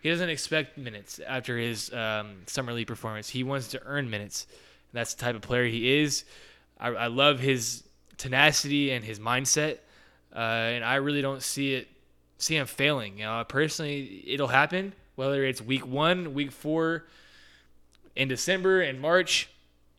he 0.00 0.08
doesn't 0.08 0.28
expect 0.28 0.78
minutes 0.78 1.20
after 1.26 1.58
his 1.58 1.92
um, 1.92 2.42
summer 2.46 2.72
league 2.72 2.86
performance. 2.86 3.28
He 3.28 3.44
wants 3.44 3.68
to 3.68 3.82
earn 3.84 4.10
minutes. 4.10 4.46
That's 4.92 5.14
the 5.14 5.22
type 5.22 5.36
of 5.36 5.42
player 5.42 5.66
he 5.66 6.00
is. 6.00 6.24
I, 6.78 6.88
I 6.88 7.06
love 7.08 7.40
his 7.40 7.84
tenacity 8.16 8.90
and 8.90 9.04
his 9.04 9.18
mindset, 9.18 9.78
uh, 10.34 10.38
and 10.38 10.84
I 10.84 10.96
really 10.96 11.22
don't 11.22 11.42
see 11.42 11.74
it 11.74 11.88
see 12.38 12.56
him 12.56 12.66
failing. 12.66 13.18
You 13.18 13.24
know, 13.24 13.44
personally, 13.46 14.24
it'll 14.26 14.48
happen 14.48 14.94
whether 15.16 15.44
it's 15.44 15.60
week 15.60 15.86
one, 15.86 16.32
week 16.32 16.50
four, 16.50 17.04
in 18.16 18.28
December 18.28 18.80
and 18.80 18.98
March 19.00 19.50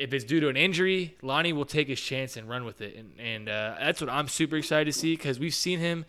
if 0.01 0.13
it's 0.13 0.23
due 0.23 0.39
to 0.39 0.49
an 0.49 0.57
injury, 0.57 1.15
Lonnie 1.21 1.53
will 1.53 1.65
take 1.65 1.87
his 1.87 2.01
chance 2.01 2.35
and 2.35 2.49
run 2.49 2.65
with 2.65 2.81
it, 2.81 2.95
and, 2.95 3.13
and 3.19 3.47
uh, 3.47 3.75
that's 3.79 4.01
what 4.01 4.09
I'm 4.09 4.27
super 4.27 4.55
excited 4.57 4.91
to 4.91 4.97
see 4.97 5.15
because 5.15 5.39
we've 5.39 5.53
seen 5.53 5.77
him. 5.77 6.05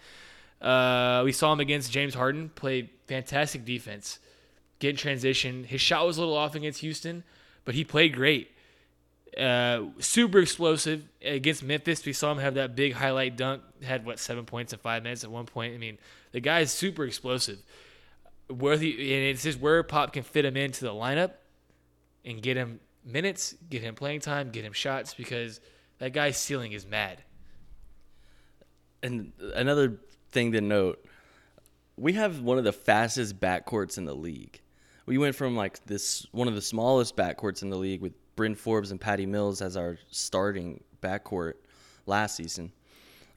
Uh, 0.63 1.21
we 1.25 1.33
saw 1.33 1.53
him 1.53 1.61
against 1.61 1.93
James 1.93 2.15
Harden 2.15 2.49
play 2.55 2.89
fantastic 3.13 3.67
defense, 3.67 4.19
get 4.79 4.91
in 4.91 4.97
transition. 4.97 5.65
His 5.65 5.81
shot 5.83 6.07
was 6.07 6.17
a 6.17 6.21
little 6.21 6.37
off 6.37 6.55
against 6.55 6.81
Houston, 6.81 7.25
but 7.67 7.75
he 7.75 7.85
played 7.85 8.15
great. 8.15 8.51
Uh, 9.39 9.85
super 9.99 10.39
explosive 10.39 11.03
against 11.23 11.63
Memphis. 11.63 12.05
We 12.05 12.15
saw 12.15 12.33
him 12.33 12.39
have 12.39 12.55
that 12.55 12.75
big 12.75 12.95
highlight 12.95 13.37
dunk. 13.37 13.63
Had 13.83 14.07
what 14.07 14.19
seven 14.19 14.47
points 14.47 14.73
in 14.73 14.79
five 14.79 15.03
minutes 15.03 15.25
at 15.25 15.31
one 15.31 15.47
point. 15.47 15.75
I 15.75 15.79
mean, 15.79 15.99
the 16.33 16.41
guy 16.41 16.61
is 16.61 16.71
super 16.71 17.05
explosive. 17.05 17.59
Where 18.49 18.77
he 18.77 18.91
and 19.15 19.25
it's 19.25 19.43
just 19.43 19.61
where 19.61 19.83
Pop 19.83 20.13
can 20.13 20.23
fit 20.23 20.45
him 20.45 20.57
into 20.57 20.85
the 20.85 20.91
lineup 20.91 21.33
and 22.25 22.43
get 22.43 22.57
him 22.57 22.81
minutes, 23.05 23.55
get 23.71 23.83
him 23.83 23.95
playing 23.95 24.21
time, 24.21 24.51
get 24.51 24.65
him 24.65 24.73
shots 24.73 25.15
because 25.15 25.61
that 25.99 26.13
guy's 26.13 26.37
ceiling 26.37 26.73
is 26.73 26.87
mad. 26.87 27.23
And 29.03 29.33
another 29.55 29.99
thing 30.31 30.53
to 30.53 30.61
note, 30.61 31.05
we 32.03 32.15
have 32.15 32.41
one 32.41 32.59
of 32.59 32.65
the 32.65 32.73
fastest 32.73 33.39
backcourts 33.39 33.97
in 33.97 34.05
the 34.05 34.15
league. 34.15 34.61
we 35.07 35.19
went 35.19 35.37
from 35.37 35.57
like 35.57 35.85
this 35.87 36.27
one 36.33 36.49
of 36.49 36.55
the 36.57 36.61
smallest 36.61 37.17
backcourts 37.17 37.63
in 37.63 37.71
the 37.71 37.77
league 37.77 38.01
with 38.01 38.13
Bryn 38.35 38.57
Forbes 38.57 38.91
and 38.91 39.01
Patty 39.01 39.25
Mills 39.25 39.63
as 39.63 39.77
our 39.77 39.99
starting 40.11 40.83
backcourt 41.01 41.55
last 42.07 42.35
season, 42.35 42.73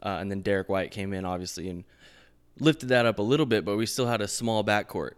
uh, 0.01 0.17
and 0.19 0.31
then 0.31 0.41
Derrick 0.41 0.67
White 0.67 0.89
came 0.89 1.13
in 1.13 1.25
obviously 1.25 1.69
and 1.69 1.83
lifted 2.59 2.89
that 2.89 3.05
up 3.05 3.19
a 3.19 3.21
little 3.21 3.45
bit, 3.45 3.65
but 3.65 3.77
we 3.77 3.85
still 3.85 4.07
had 4.07 4.21
a 4.21 4.27
small 4.27 4.63
backcourt. 4.63 5.11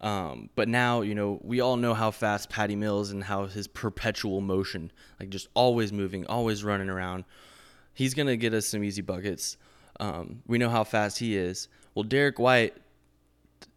Um, 0.00 0.50
but 0.54 0.68
now, 0.68 1.00
you 1.00 1.14
know, 1.14 1.40
we 1.42 1.60
all 1.60 1.76
know 1.76 1.94
how 1.94 2.10
fast 2.12 2.50
Patty 2.50 2.76
Mills 2.76 3.10
and 3.10 3.24
how 3.24 3.46
his 3.46 3.66
perpetual 3.66 4.40
motion, 4.40 4.92
like 5.18 5.30
just 5.30 5.48
always 5.54 5.92
moving, 5.92 6.26
always 6.26 6.62
running 6.62 6.90
around, 6.90 7.24
he's 7.92 8.14
gonna 8.14 8.36
get 8.36 8.54
us 8.54 8.66
some 8.66 8.84
easy 8.84 9.02
buckets. 9.02 9.56
Um, 9.98 10.42
we 10.46 10.58
know 10.58 10.68
how 10.68 10.84
fast 10.84 11.18
he 11.18 11.36
is. 11.36 11.68
Well, 11.94 12.02
Derrick 12.02 12.38
White, 12.38 12.76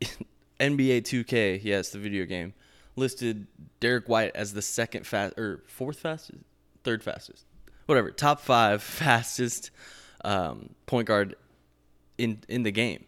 NBA 0.60 1.02
2K, 1.04 1.64
yes, 1.64 1.90
the 1.90 2.00
video 2.00 2.26
game, 2.26 2.54
listed 2.96 3.48
Derrick 3.80 4.10
White 4.10 4.36
as 4.36 4.54
the 4.54 4.62
second 4.62 5.06
fast 5.06 5.38
or 5.38 5.64
fourth 5.68 6.00
fastest, 6.00 6.40
third 6.84 7.04
fastest, 7.04 7.46
whatever, 7.86 8.12
top 8.12 8.42
five 8.42 8.82
fastest 8.84 9.72
um, 10.24 10.72
point 10.86 11.08
guard 11.08 11.36
in 12.18 12.40
in 12.48 12.64
the 12.64 12.72
game. 12.72 13.06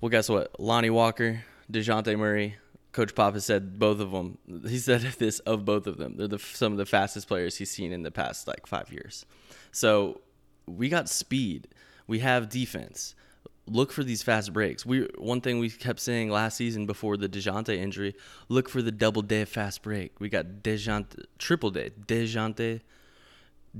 Well, 0.00 0.10
guess 0.10 0.28
what? 0.28 0.58
Lonnie 0.58 0.90
Walker, 0.90 1.44
Dejounte 1.70 2.18
Murray, 2.18 2.56
Coach 2.92 3.14
Pop 3.14 3.34
has 3.34 3.44
said 3.46 3.78
both 3.78 4.00
of 4.00 4.10
them. 4.10 4.38
He 4.68 4.78
said 4.78 5.00
this 5.18 5.38
of 5.40 5.64
both 5.64 5.86
of 5.86 5.96
them. 5.96 6.16
They're 6.16 6.28
the, 6.28 6.38
some 6.38 6.72
of 6.72 6.78
the 6.78 6.86
fastest 6.86 7.26
players 7.26 7.56
he's 7.56 7.70
seen 7.70 7.92
in 7.92 8.02
the 8.02 8.10
past 8.10 8.46
like 8.46 8.66
five 8.66 8.92
years. 8.92 9.26
So 9.72 10.20
we 10.66 10.88
got 10.88 11.08
speed. 11.08 11.68
We 12.06 12.18
have 12.20 12.48
defense. 12.48 13.14
Look 13.66 13.92
for 13.92 14.02
these 14.02 14.22
fast 14.22 14.52
breaks. 14.52 14.84
We 14.84 15.08
one 15.16 15.40
thing 15.40 15.58
we 15.58 15.70
kept 15.70 16.00
saying 16.00 16.30
last 16.30 16.56
season 16.56 16.86
before 16.86 17.16
the 17.16 17.28
Dejounte 17.28 17.76
injury. 17.76 18.14
Look 18.48 18.68
for 18.68 18.82
the 18.82 18.90
double 18.90 19.22
day 19.22 19.44
fast 19.44 19.82
break. 19.82 20.18
We 20.20 20.28
got 20.28 20.46
Dejounte 20.62 21.24
triple 21.38 21.70
day 21.70 21.90
Dejounte, 22.06 22.80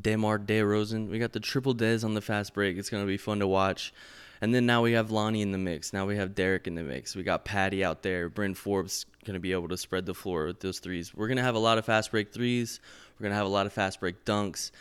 Demar 0.01 0.39
DeRozan. 0.39 1.09
We 1.09 1.19
got 1.19 1.33
the 1.33 1.41
triple 1.41 1.75
days 1.75 2.05
on 2.05 2.15
the 2.15 2.21
fast 2.21 2.55
break. 2.55 2.77
It's 2.77 2.91
gonna 2.91 3.07
be 3.07 3.17
fun 3.17 3.41
to 3.41 3.47
watch. 3.47 3.93
And 4.41 4.53
then 4.53 4.67
now 4.67 4.83
we 4.83 4.93
have 4.93 5.13
Lonnie 5.13 5.41
in 5.41 5.53
the 5.53 5.59
mix. 5.59 5.93
Now 5.93 6.05
we 6.05 6.17
have 6.17 6.35
Derrick 6.35 6.67
in 6.67 6.75
the 6.75 6.83
mix. 6.83 7.15
We 7.15 7.23
got 7.23 7.45
Patty 7.45 7.85
out 7.85 8.03
there. 8.03 8.29
Bryn 8.29 8.55
Forbes 8.55 9.07
to 9.25 9.39
be 9.39 9.53
able 9.53 9.69
to 9.69 9.77
spread 9.77 10.05
the 10.05 10.15
floor 10.15 10.47
with 10.47 10.59
those 10.59 10.81
threes. 10.81 11.15
We're 11.15 11.29
to 11.37 11.45
have 11.45 11.55
a 11.55 11.61
lot 11.61 11.79
of 11.79 11.85
fast 11.85 12.11
break 12.11 12.33
threes. 12.33 12.81
We're 13.19 13.29
to 13.29 13.37
have 13.37 13.47
a 13.47 13.49
lot 13.49 13.67
of 13.67 13.73
fast 13.73 14.01
break 14.01 14.25
dunks. 14.25 14.73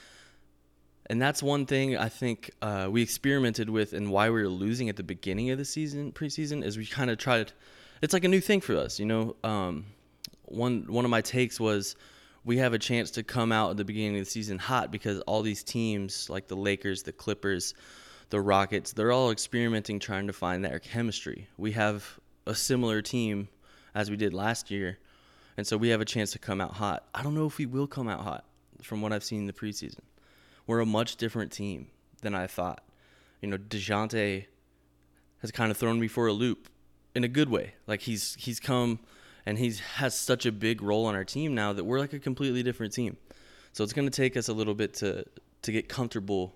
And 1.11 1.21
that's 1.21 1.43
one 1.43 1.65
thing 1.65 1.97
I 1.97 2.07
think 2.07 2.51
uh, 2.61 2.87
we 2.89 3.01
experimented 3.01 3.69
with 3.69 3.91
and 3.91 4.11
why 4.11 4.29
we 4.29 4.41
were 4.43 4.47
losing 4.47 4.87
at 4.87 4.95
the 4.95 5.03
beginning 5.03 5.49
of 5.49 5.57
the 5.57 5.65
season, 5.65 6.13
preseason, 6.13 6.63
is 6.63 6.77
we 6.77 6.85
kind 6.85 7.11
of 7.11 7.17
tried. 7.17 7.51
It's 8.01 8.13
like 8.13 8.23
a 8.23 8.29
new 8.29 8.39
thing 8.39 8.61
for 8.61 8.77
us, 8.77 8.97
you 8.97 9.05
know. 9.05 9.35
Um, 9.43 9.87
one 10.45 10.85
one 10.87 11.03
of 11.03 11.11
my 11.11 11.19
takes 11.19 11.59
was 11.59 11.97
we 12.45 12.59
have 12.59 12.71
a 12.71 12.79
chance 12.79 13.11
to 13.11 13.23
come 13.23 13.51
out 13.51 13.71
at 13.71 13.75
the 13.75 13.83
beginning 13.83 14.19
of 14.19 14.23
the 14.23 14.31
season 14.31 14.57
hot 14.57 14.89
because 14.89 15.19
all 15.27 15.41
these 15.41 15.65
teams 15.65 16.29
like 16.29 16.47
the 16.47 16.55
Lakers, 16.55 17.03
the 17.03 17.11
Clippers, 17.11 17.73
the 18.29 18.39
Rockets, 18.39 18.93
they're 18.93 19.11
all 19.11 19.31
experimenting 19.31 19.99
trying 19.99 20.27
to 20.27 20.33
find 20.33 20.63
their 20.63 20.79
chemistry. 20.79 21.45
We 21.57 21.73
have 21.73 22.21
a 22.47 22.55
similar 22.55 23.01
team 23.01 23.49
as 23.93 24.09
we 24.09 24.15
did 24.15 24.33
last 24.33 24.71
year, 24.71 24.97
and 25.57 25.67
so 25.67 25.75
we 25.75 25.89
have 25.89 25.99
a 25.99 26.05
chance 26.05 26.31
to 26.31 26.39
come 26.39 26.61
out 26.61 26.75
hot. 26.75 27.05
I 27.13 27.21
don't 27.21 27.35
know 27.35 27.47
if 27.47 27.57
we 27.57 27.65
will 27.65 27.87
come 27.87 28.07
out 28.07 28.21
hot 28.21 28.45
from 28.81 29.01
what 29.01 29.11
I've 29.11 29.25
seen 29.25 29.39
in 29.39 29.47
the 29.47 29.51
preseason. 29.51 29.99
We're 30.67 30.79
a 30.79 30.85
much 30.85 31.15
different 31.15 31.51
team 31.51 31.87
than 32.21 32.35
I 32.35 32.47
thought. 32.47 32.83
You 33.41 33.49
know, 33.49 33.57
DeJounte 33.57 34.45
has 35.39 35.51
kind 35.51 35.71
of 35.71 35.77
thrown 35.77 35.99
me 35.99 36.07
for 36.07 36.27
a 36.27 36.33
loop 36.33 36.69
in 37.15 37.23
a 37.23 37.27
good 37.27 37.49
way. 37.49 37.73
Like 37.87 38.01
he's 38.01 38.35
he's 38.39 38.59
come 38.59 38.99
and 39.45 39.57
he's 39.57 39.79
has 39.79 40.17
such 40.17 40.45
a 40.45 40.51
big 40.51 40.81
role 40.81 41.05
on 41.05 41.15
our 41.15 41.23
team 41.23 41.55
now 41.55 41.73
that 41.73 41.83
we're 41.83 41.99
like 41.99 42.13
a 42.13 42.19
completely 42.19 42.63
different 42.63 42.93
team. 42.93 43.17
So 43.73 43.83
it's 43.83 43.93
going 43.93 44.09
to 44.09 44.15
take 44.15 44.37
us 44.37 44.47
a 44.47 44.53
little 44.53 44.75
bit 44.75 44.93
to 44.95 45.25
to 45.63 45.71
get 45.71 45.89
comfortable 45.89 46.53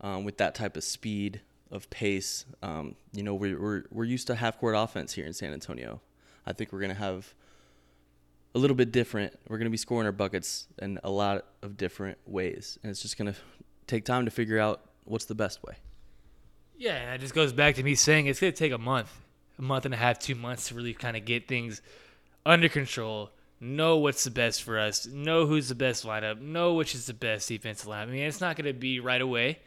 um, 0.00 0.24
with 0.24 0.38
that 0.38 0.54
type 0.54 0.76
of 0.76 0.84
speed 0.84 1.40
of 1.70 1.88
pace. 1.90 2.44
Um, 2.62 2.94
you 3.12 3.22
know, 3.22 3.34
we're, 3.34 3.60
we're, 3.60 3.84
we're 3.90 4.04
used 4.04 4.26
to 4.28 4.34
half 4.34 4.58
court 4.58 4.74
offense 4.76 5.12
here 5.12 5.26
in 5.26 5.32
San 5.32 5.52
Antonio. 5.52 6.00
I 6.46 6.52
think 6.52 6.72
we're 6.72 6.80
going 6.80 6.94
to 6.94 7.00
have 7.00 7.34
a 8.54 8.58
little 8.58 8.76
bit 8.76 8.92
different. 8.92 9.38
We're 9.48 9.58
going 9.58 9.66
to 9.66 9.70
be 9.70 9.76
scoring 9.76 10.06
our 10.06 10.12
buckets 10.12 10.66
in 10.80 10.98
a 11.02 11.10
lot 11.10 11.44
of 11.62 11.76
different 11.76 12.18
ways. 12.26 12.78
And 12.82 12.90
it's 12.90 13.02
just 13.02 13.18
going 13.18 13.32
to 13.32 13.38
take 13.86 14.04
time 14.04 14.24
to 14.24 14.30
figure 14.30 14.58
out 14.58 14.80
what's 15.04 15.24
the 15.24 15.34
best 15.34 15.62
way. 15.62 15.74
Yeah, 16.76 16.94
and 16.94 17.14
it 17.14 17.20
just 17.20 17.34
goes 17.34 17.52
back 17.52 17.76
to 17.76 17.82
me 17.82 17.94
saying 17.94 18.26
it's 18.26 18.40
going 18.40 18.52
to 18.52 18.58
take 18.58 18.72
a 18.72 18.78
month, 18.78 19.12
a 19.58 19.62
month 19.62 19.84
and 19.84 19.94
a 19.94 19.96
half, 19.96 20.18
two 20.18 20.34
months 20.34 20.68
to 20.68 20.74
really 20.74 20.94
kind 20.94 21.16
of 21.16 21.24
get 21.24 21.46
things 21.48 21.82
under 22.46 22.68
control, 22.68 23.30
know 23.60 23.96
what's 23.96 24.24
the 24.24 24.30
best 24.30 24.62
for 24.62 24.78
us, 24.78 25.06
know 25.06 25.46
who's 25.46 25.68
the 25.68 25.74
best 25.74 26.04
lineup, 26.04 26.40
know 26.40 26.74
which 26.74 26.94
is 26.94 27.06
the 27.06 27.14
best 27.14 27.48
defensive 27.48 27.88
lineup. 27.88 28.02
I 28.02 28.06
mean, 28.06 28.22
it's 28.22 28.40
not 28.40 28.56
going 28.56 28.66
to 28.66 28.78
be 28.78 29.00
right 29.00 29.20
away. 29.20 29.60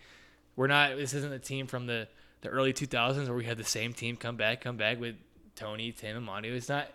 We're 0.55 0.67
not. 0.67 0.97
This 0.97 1.13
isn't 1.13 1.31
a 1.31 1.39
team 1.39 1.67
from 1.67 1.87
the 1.87 2.07
the 2.41 2.49
early 2.49 2.73
2000s 2.73 3.27
where 3.27 3.35
we 3.35 3.45
had 3.45 3.57
the 3.57 3.63
same 3.63 3.93
team 3.93 4.15
come 4.15 4.37
back, 4.37 4.61
come 4.61 4.77
back 4.77 4.99
with 4.99 5.15
Tony, 5.55 5.91
Tim, 5.91 6.17
and 6.17 6.25
Monty. 6.25 6.49
It's 6.49 6.69
not. 6.69 6.87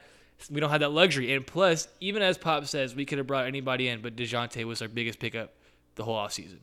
We 0.51 0.61
don't 0.61 0.71
have 0.71 0.81
that 0.81 0.93
luxury. 0.93 1.35
And 1.35 1.47
plus, 1.47 1.89
even 2.01 2.23
as 2.23 2.39
Pop 2.39 2.67
says, 2.67 2.95
we 2.95 3.05
could 3.05 3.19
have 3.19 3.27
brought 3.27 3.47
anybody 3.47 3.89
in, 3.89 4.01
but 4.01 4.17
Dejounte 4.17 4.65
was 4.65 4.83
our 4.83 4.89
biggest 4.89 5.19
pickup 5.19 5.55
the 5.95 6.05
whole 6.05 6.17
offseason. 6.17 6.59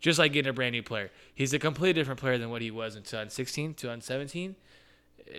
Just 0.00 0.18
like 0.18 0.32
getting 0.32 0.50
a 0.50 0.52
brand 0.52 0.72
new 0.72 0.82
player. 0.82 1.10
He's 1.34 1.54
a 1.54 1.58
completely 1.58 1.94
different 1.94 2.20
player 2.20 2.36
than 2.36 2.50
what 2.50 2.62
he 2.62 2.70
was 2.70 2.96
in 2.96 3.02
2016, 3.02 3.74
2017. 3.74 4.54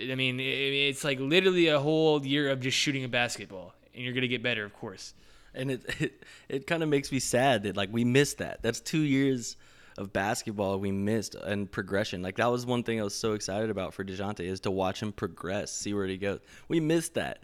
I 0.10 0.15
mean, 0.15 0.39
it's 0.39 1.03
like 1.03 1.19
literally 1.19 1.67
a 1.67 1.79
whole 1.79 2.25
year 2.25 2.49
of 2.49 2.60
just 2.60 2.77
shooting 2.77 3.03
a 3.03 3.08
basketball, 3.08 3.73
and 3.93 4.03
you're 4.03 4.13
gonna 4.13 4.27
get 4.27 4.41
better, 4.41 4.65
of 4.65 4.73
course. 4.73 5.13
And 5.53 5.71
it 5.71 5.86
it, 5.99 6.23
it 6.49 6.67
kind 6.67 6.81
of 6.84 6.89
makes 6.89 7.12
me 7.12 7.19
sad 7.19 7.63
that 7.63 7.77
like 7.77 7.89
we 7.91 8.03
missed 8.03 8.39
that. 8.39 8.63
That's 8.63 8.79
two 8.79 9.01
years 9.01 9.58
of 9.97 10.12
basketball 10.12 10.79
we 10.79 10.91
missed 10.91 11.36
and 11.36 11.71
progression. 11.71 12.21
Like 12.21 12.36
that 12.38 12.51
was 12.51 12.65
one 12.65 12.84
thing 12.84 12.99
I 12.99 13.03
was 13.03 13.15
so 13.15 13.34
excited 13.34 13.69
about 13.69 13.93
for 13.93 14.03
Dejounte 14.03 14.41
is 14.41 14.60
to 14.62 14.71
watch 14.71 15.01
him 15.01 15.12
progress, 15.12 15.71
see 15.71 15.93
where 15.93 16.08
he 16.08 16.17
goes. 16.17 16.39
We 16.67 16.79
missed 16.79 17.13
that, 17.13 17.43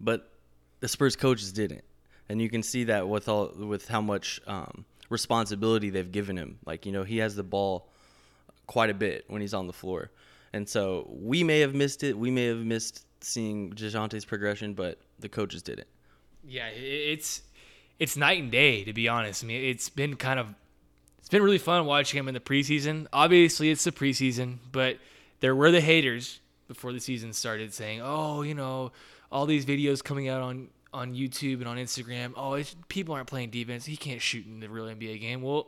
but 0.00 0.32
the 0.80 0.88
Spurs 0.88 1.16
coaches 1.16 1.52
didn't, 1.52 1.84
and 2.28 2.40
you 2.40 2.48
can 2.48 2.62
see 2.62 2.84
that 2.84 3.08
with 3.08 3.28
all 3.28 3.52
with 3.56 3.88
how 3.88 4.00
much 4.00 4.40
um, 4.46 4.84
responsibility 5.08 5.90
they've 5.90 6.10
given 6.12 6.36
him. 6.36 6.58
Like 6.64 6.86
you 6.86 6.92
know 6.92 7.04
he 7.04 7.18
has 7.18 7.36
the 7.36 7.42
ball 7.42 7.88
quite 8.66 8.90
a 8.90 8.94
bit 8.94 9.24
when 9.28 9.40
he's 9.40 9.54
on 9.54 9.66
the 9.66 9.72
floor, 9.72 10.10
and 10.52 10.68
so 10.68 11.08
we 11.10 11.44
may 11.44 11.60
have 11.60 11.74
missed 11.74 12.02
it. 12.02 12.18
We 12.18 12.30
may 12.30 12.46
have 12.46 12.58
missed 12.58 13.06
seeing 13.20 13.72
Dejounte's 13.72 14.24
progression, 14.24 14.74
but 14.74 14.98
the 15.18 15.28
coaches 15.28 15.62
didn't. 15.62 15.88
Yeah, 16.44 16.68
it's 16.68 17.42
it's 17.98 18.16
night 18.16 18.42
and 18.42 18.50
day 18.50 18.84
to 18.84 18.92
be 18.92 19.08
honest. 19.08 19.44
I 19.44 19.46
mean, 19.46 19.64
it's 19.64 19.88
been 19.88 20.16
kind 20.16 20.38
of 20.38 20.54
it's 21.18 21.28
been 21.28 21.42
really 21.42 21.58
fun 21.58 21.86
watching 21.86 22.18
him 22.18 22.28
in 22.28 22.34
the 22.34 22.40
preseason. 22.40 23.06
Obviously, 23.12 23.70
it's 23.70 23.84
the 23.84 23.92
preseason, 23.92 24.58
but 24.70 24.98
there 25.40 25.56
were 25.56 25.70
the 25.70 25.80
haters 25.80 26.40
before 26.68 26.92
the 26.92 27.00
season 27.00 27.32
started 27.32 27.74
saying, 27.74 28.00
"Oh, 28.02 28.42
you 28.42 28.54
know, 28.54 28.92
all 29.36 29.44
these 29.44 29.66
videos 29.66 30.02
coming 30.02 30.28
out 30.28 30.40
on 30.40 30.68
on 30.94 31.14
YouTube 31.14 31.58
and 31.58 31.68
on 31.68 31.76
Instagram. 31.76 32.32
Oh, 32.36 32.62
people 32.88 33.14
aren't 33.14 33.28
playing 33.28 33.50
defense. 33.50 33.84
He 33.84 33.96
can't 33.96 34.22
shoot 34.22 34.46
in 34.46 34.60
the 34.60 34.68
real 34.68 34.86
NBA 34.86 35.20
game." 35.20 35.42
Well, 35.42 35.66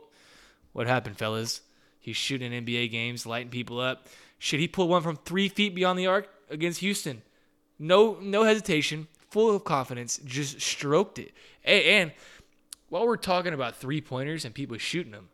what 0.73 0.87
happened, 0.87 1.17
fellas? 1.17 1.61
He's 1.99 2.17
shooting 2.17 2.51
NBA 2.51 2.89
games, 2.89 3.27
lighting 3.27 3.51
people 3.51 3.79
up. 3.79 4.07
Should 4.39 4.59
he 4.59 4.67
pull 4.67 4.87
one 4.87 5.03
from 5.03 5.17
three 5.17 5.49
feet 5.49 5.75
beyond 5.75 5.99
the 5.99 6.07
arc 6.07 6.29
against 6.49 6.79
Houston? 6.79 7.21
No, 7.77 8.17
no 8.21 8.43
hesitation, 8.43 9.07
full 9.29 9.55
of 9.55 9.63
confidence, 9.63 10.19
just 10.25 10.59
stroked 10.61 11.19
it. 11.19 11.31
And, 11.63 11.83
and 11.83 12.11
while 12.87 13.05
we're 13.05 13.17
talking 13.17 13.53
about 13.53 13.75
three 13.75 14.01
pointers 14.01 14.45
and 14.45 14.55
people 14.55 14.77
shooting 14.77 15.11
them, 15.11 15.29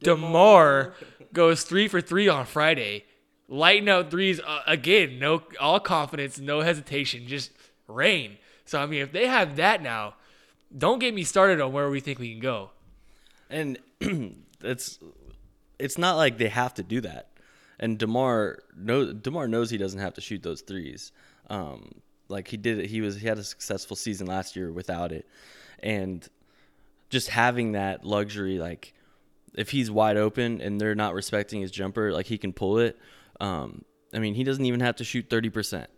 DeMar 0.00 0.94
goes 1.32 1.64
three 1.64 1.88
for 1.88 2.00
three 2.00 2.28
on 2.28 2.46
Friday. 2.46 3.04
Lighting 3.52 3.90
out 3.90 4.10
threes 4.10 4.40
uh, 4.40 4.60
again. 4.66 5.18
No, 5.18 5.42
all 5.60 5.78
confidence, 5.78 6.38
no 6.38 6.62
hesitation, 6.62 7.26
just 7.26 7.50
rain. 7.86 8.38
So 8.64 8.80
I 8.80 8.86
mean, 8.86 9.02
if 9.02 9.12
they 9.12 9.26
have 9.26 9.56
that 9.56 9.82
now, 9.82 10.14
don't 10.76 10.98
get 10.98 11.12
me 11.12 11.22
started 11.22 11.60
on 11.60 11.70
where 11.70 11.90
we 11.90 12.00
think 12.00 12.18
we 12.18 12.32
can 12.32 12.40
go. 12.40 12.70
And 13.50 13.78
it's 14.62 14.98
it's 15.78 15.98
not 15.98 16.16
like 16.16 16.38
they 16.38 16.48
have 16.48 16.72
to 16.74 16.82
do 16.82 17.02
that. 17.02 17.28
And 17.78 17.98
Demar 17.98 18.60
knows 18.74 19.12
Demar 19.12 19.48
knows 19.48 19.68
he 19.68 19.76
doesn't 19.76 20.00
have 20.00 20.14
to 20.14 20.22
shoot 20.22 20.42
those 20.42 20.62
threes. 20.62 21.12
Um, 21.50 22.00
like 22.28 22.48
he 22.48 22.56
did 22.56 22.78
it. 22.78 22.86
He 22.86 23.02
was 23.02 23.20
he 23.20 23.26
had 23.26 23.36
a 23.36 23.44
successful 23.44 23.96
season 23.96 24.28
last 24.28 24.56
year 24.56 24.72
without 24.72 25.12
it, 25.12 25.28
and 25.82 26.26
just 27.10 27.28
having 27.28 27.72
that 27.72 28.02
luxury, 28.02 28.58
like 28.58 28.94
if 29.54 29.68
he's 29.68 29.90
wide 29.90 30.16
open 30.16 30.62
and 30.62 30.80
they're 30.80 30.94
not 30.94 31.12
respecting 31.12 31.60
his 31.60 31.70
jumper, 31.70 32.12
like 32.12 32.24
he 32.24 32.38
can 32.38 32.54
pull 32.54 32.78
it. 32.78 32.98
Um, 33.42 33.84
I 34.14 34.18
mean, 34.18 34.34
he 34.34 34.44
doesn't 34.44 34.64
even 34.64 34.80
have 34.80 34.96
to 34.96 35.04
shoot 35.04 35.26
thirty 35.28 35.50
percent, 35.50 35.90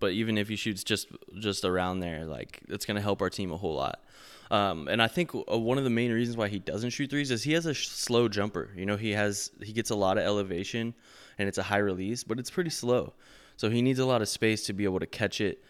but 0.00 0.12
even 0.12 0.36
if 0.36 0.48
he 0.48 0.56
shoots 0.56 0.84
just 0.84 1.08
just 1.38 1.64
around 1.64 2.00
there, 2.00 2.26
like 2.26 2.60
it's 2.68 2.84
gonna 2.84 3.00
help 3.00 3.22
our 3.22 3.30
team 3.30 3.52
a 3.52 3.56
whole 3.56 3.74
lot. 3.74 4.04
Um, 4.50 4.86
and 4.88 5.00
I 5.00 5.08
think 5.08 5.34
uh, 5.34 5.58
one 5.58 5.78
of 5.78 5.84
the 5.84 5.90
main 5.90 6.12
reasons 6.12 6.36
why 6.36 6.48
he 6.48 6.58
doesn't 6.58 6.90
shoot 6.90 7.08
threes 7.08 7.30
is 7.30 7.42
he 7.42 7.54
has 7.54 7.64
a 7.64 7.72
sh- 7.72 7.88
slow 7.88 8.28
jumper. 8.28 8.68
You 8.76 8.84
know, 8.84 8.96
he 8.96 9.12
has 9.12 9.50
he 9.62 9.72
gets 9.72 9.90
a 9.90 9.94
lot 9.94 10.18
of 10.18 10.24
elevation, 10.24 10.94
and 11.38 11.48
it's 11.48 11.56
a 11.56 11.62
high 11.62 11.78
release, 11.78 12.22
but 12.24 12.38
it's 12.38 12.50
pretty 12.50 12.70
slow. 12.70 13.14
So 13.56 13.70
he 13.70 13.80
needs 13.80 13.98
a 13.98 14.04
lot 14.04 14.20
of 14.20 14.28
space 14.28 14.66
to 14.66 14.72
be 14.72 14.84
able 14.84 15.00
to 15.00 15.06
catch 15.06 15.40
it 15.40 15.62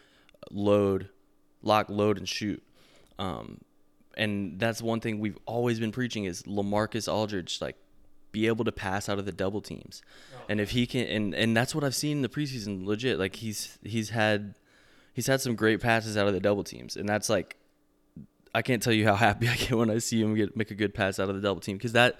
load, 0.50 1.10
lock, 1.62 1.90
load, 1.90 2.18
and 2.18 2.28
shoot. 2.28 2.62
Um, 3.18 3.60
and 4.16 4.58
that's 4.58 4.82
one 4.82 5.00
thing 5.00 5.20
we've 5.20 5.38
always 5.46 5.78
been 5.78 5.92
preaching 5.92 6.24
is 6.24 6.42
Lamarcus 6.42 7.12
Aldridge, 7.12 7.60
like 7.60 7.76
be 8.32 8.46
able 8.46 8.64
to 8.64 8.72
pass 8.72 9.08
out 9.08 9.18
of 9.18 9.26
the 9.26 9.32
double 9.32 9.60
teams. 9.60 10.02
Oh. 10.34 10.44
And 10.48 10.60
if 10.60 10.70
he 10.70 10.86
can, 10.86 11.06
and, 11.06 11.34
and 11.34 11.56
that's 11.56 11.74
what 11.74 11.84
I've 11.84 11.94
seen 11.94 12.18
in 12.18 12.22
the 12.22 12.28
preseason, 12.28 12.84
legit. 12.84 13.18
Like 13.18 13.36
he's 13.36 13.78
he's 13.82 14.10
had 14.10 14.54
he's 15.12 15.26
had 15.26 15.40
some 15.40 15.54
great 15.54 15.80
passes 15.80 16.16
out 16.16 16.26
of 16.26 16.34
the 16.34 16.40
double 16.40 16.64
teams, 16.64 16.96
and 16.96 17.08
that's 17.08 17.28
like 17.28 17.56
I 18.54 18.62
can't 18.62 18.82
tell 18.82 18.92
you 18.92 19.06
how 19.06 19.14
happy 19.14 19.48
I 19.50 19.56
get 19.56 19.72
when 19.72 19.90
I 19.90 19.98
see 19.98 20.20
him 20.20 20.34
get 20.34 20.56
make 20.56 20.70
a 20.70 20.74
good 20.74 20.94
pass 20.94 21.18
out 21.18 21.28
of 21.28 21.36
the 21.36 21.42
double 21.42 21.60
team 21.60 21.76
because 21.76 21.92
that 21.92 22.18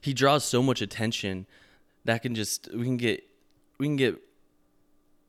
he 0.00 0.14
draws 0.14 0.44
so 0.44 0.62
much 0.62 0.80
attention 0.80 1.46
that 2.04 2.22
can 2.22 2.34
just 2.34 2.68
we 2.72 2.84
can 2.84 2.96
get 2.96 3.24
we 3.78 3.86
can 3.86 3.96
get 3.96 4.18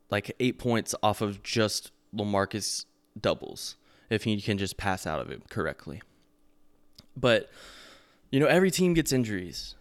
like 0.09 0.35
eight 0.39 0.59
points 0.59 0.93
off 1.01 1.21
of 1.21 1.41
just 1.43 1.91
Lamarcus 2.15 2.85
doubles 3.19 3.77
if 4.09 4.23
he 4.25 4.41
can 4.41 4.57
just 4.57 4.77
pass 4.77 5.07
out 5.07 5.19
of 5.19 5.31
it 5.31 5.49
correctly. 5.49 6.01
But 7.15 7.49
you 8.29 8.39
know, 8.39 8.47
every 8.47 8.71
team 8.71 8.93
gets 8.93 9.11
injuries. 9.11 9.75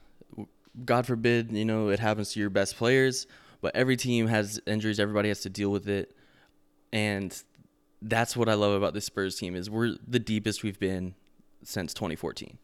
God 0.84 1.06
forbid, 1.06 1.52
you 1.52 1.64
know, 1.64 1.88
it 1.88 1.98
happens 1.98 2.32
to 2.32 2.40
your 2.40 2.50
best 2.50 2.76
players, 2.76 3.26
but 3.60 3.74
every 3.74 3.96
team 3.96 4.26
has 4.26 4.60
injuries, 4.66 5.00
everybody 5.00 5.28
has 5.28 5.40
to 5.40 5.50
deal 5.50 5.70
with 5.70 5.88
it. 5.88 6.14
And 6.92 7.36
that's 8.02 8.36
what 8.36 8.48
I 8.48 8.54
love 8.54 8.72
about 8.72 8.94
this 8.94 9.04
Spurs 9.04 9.36
team 9.36 9.54
is 9.54 9.68
we're 9.68 9.96
the 10.06 10.18
deepest 10.18 10.62
we've 10.62 10.78
been 10.78 11.14
since 11.62 11.92
2014. 11.94 12.58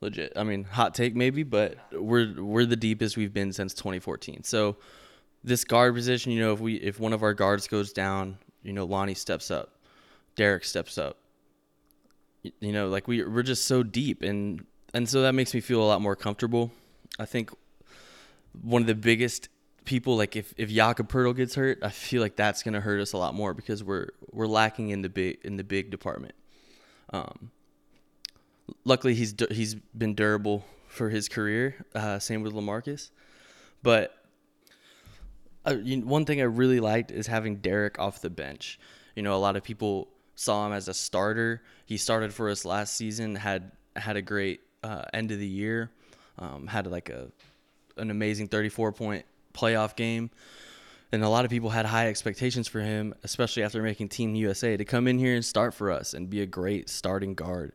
Legit. 0.00 0.32
I 0.34 0.42
mean, 0.42 0.64
hot 0.64 0.94
take 0.94 1.14
maybe, 1.14 1.44
but 1.44 1.76
we're 1.92 2.34
we're 2.42 2.66
the 2.66 2.76
deepest 2.76 3.16
we've 3.16 3.32
been 3.32 3.52
since 3.52 3.72
2014. 3.72 4.42
So 4.42 4.76
this 5.44 5.64
guard 5.64 5.94
position, 5.94 6.32
you 6.32 6.40
know, 6.40 6.52
if 6.52 6.58
we 6.58 6.74
if 6.74 6.98
one 6.98 7.12
of 7.12 7.22
our 7.22 7.34
guards 7.34 7.68
goes 7.68 7.92
down, 7.92 8.38
you 8.64 8.72
know, 8.72 8.84
Lonnie 8.84 9.14
steps 9.14 9.50
up, 9.50 9.78
Derrick 10.34 10.64
steps 10.64 10.98
up. 10.98 11.18
You 12.58 12.72
know, 12.72 12.88
like 12.88 13.06
we 13.06 13.22
we're 13.22 13.44
just 13.44 13.66
so 13.66 13.84
deep 13.84 14.22
and 14.22 14.66
and 14.92 15.08
so 15.08 15.22
that 15.22 15.34
makes 15.34 15.54
me 15.54 15.60
feel 15.60 15.80
a 15.80 15.86
lot 15.86 16.02
more 16.02 16.16
comfortable. 16.16 16.72
I 17.18 17.24
think 17.24 17.50
one 18.60 18.82
of 18.82 18.86
the 18.86 18.94
biggest 18.94 19.48
people 19.84 20.16
like 20.16 20.36
if 20.36 20.54
if 20.56 20.70
Jakob 20.70 21.10
Poeltl 21.10 21.36
gets 21.36 21.54
hurt, 21.54 21.78
I 21.82 21.90
feel 21.90 22.22
like 22.22 22.36
that's 22.36 22.62
gonna 22.62 22.80
hurt 22.80 23.00
us 23.00 23.12
a 23.12 23.18
lot 23.18 23.34
more 23.34 23.54
because 23.54 23.82
we're 23.82 24.08
we're 24.30 24.46
lacking 24.46 24.90
in 24.90 25.02
the 25.02 25.08
big 25.08 25.38
in 25.44 25.56
the 25.56 25.64
big 25.64 25.90
department. 25.90 26.34
Um, 27.12 27.50
luckily 28.84 29.14
he's 29.14 29.34
he's 29.50 29.74
been 29.74 30.14
durable 30.14 30.64
for 30.88 31.10
his 31.10 31.28
career. 31.28 31.84
Uh, 31.94 32.18
same 32.18 32.42
with 32.42 32.52
Lamarcus, 32.52 33.10
but 33.82 34.16
uh, 35.66 35.76
you, 35.82 36.00
one 36.00 36.24
thing 36.24 36.40
I 36.40 36.44
really 36.44 36.80
liked 36.80 37.10
is 37.10 37.26
having 37.26 37.56
Derrick 37.56 37.98
off 37.98 38.20
the 38.20 38.30
bench. 38.30 38.78
You 39.14 39.22
know, 39.22 39.34
a 39.34 39.38
lot 39.38 39.56
of 39.56 39.62
people 39.62 40.08
saw 40.34 40.66
him 40.66 40.72
as 40.72 40.88
a 40.88 40.94
starter. 40.94 41.62
He 41.86 41.96
started 41.96 42.32
for 42.32 42.48
us 42.48 42.64
last 42.64 42.96
season. 42.96 43.36
had 43.36 43.72
had 43.94 44.16
a 44.16 44.22
great 44.22 44.60
uh, 44.82 45.04
end 45.12 45.30
of 45.30 45.38
the 45.38 45.46
year. 45.46 45.90
Um, 46.42 46.66
had 46.66 46.86
like 46.86 47.08
a 47.08 47.30
an 47.96 48.10
amazing 48.10 48.48
34 48.48 48.92
point 48.92 49.24
playoff 49.54 49.96
game. 49.96 50.30
And 51.12 51.22
a 51.22 51.28
lot 51.28 51.44
of 51.44 51.50
people 51.50 51.68
had 51.68 51.84
high 51.84 52.08
expectations 52.08 52.68
for 52.68 52.80
him, 52.80 53.14
especially 53.22 53.62
after 53.62 53.82
making 53.82 54.08
Team 54.08 54.34
USA, 54.34 54.78
to 54.78 54.84
come 54.84 55.06
in 55.06 55.18
here 55.18 55.34
and 55.34 55.44
start 55.44 55.74
for 55.74 55.90
us 55.90 56.14
and 56.14 56.30
be 56.30 56.40
a 56.40 56.46
great 56.46 56.88
starting 56.88 57.34
guard. 57.34 57.72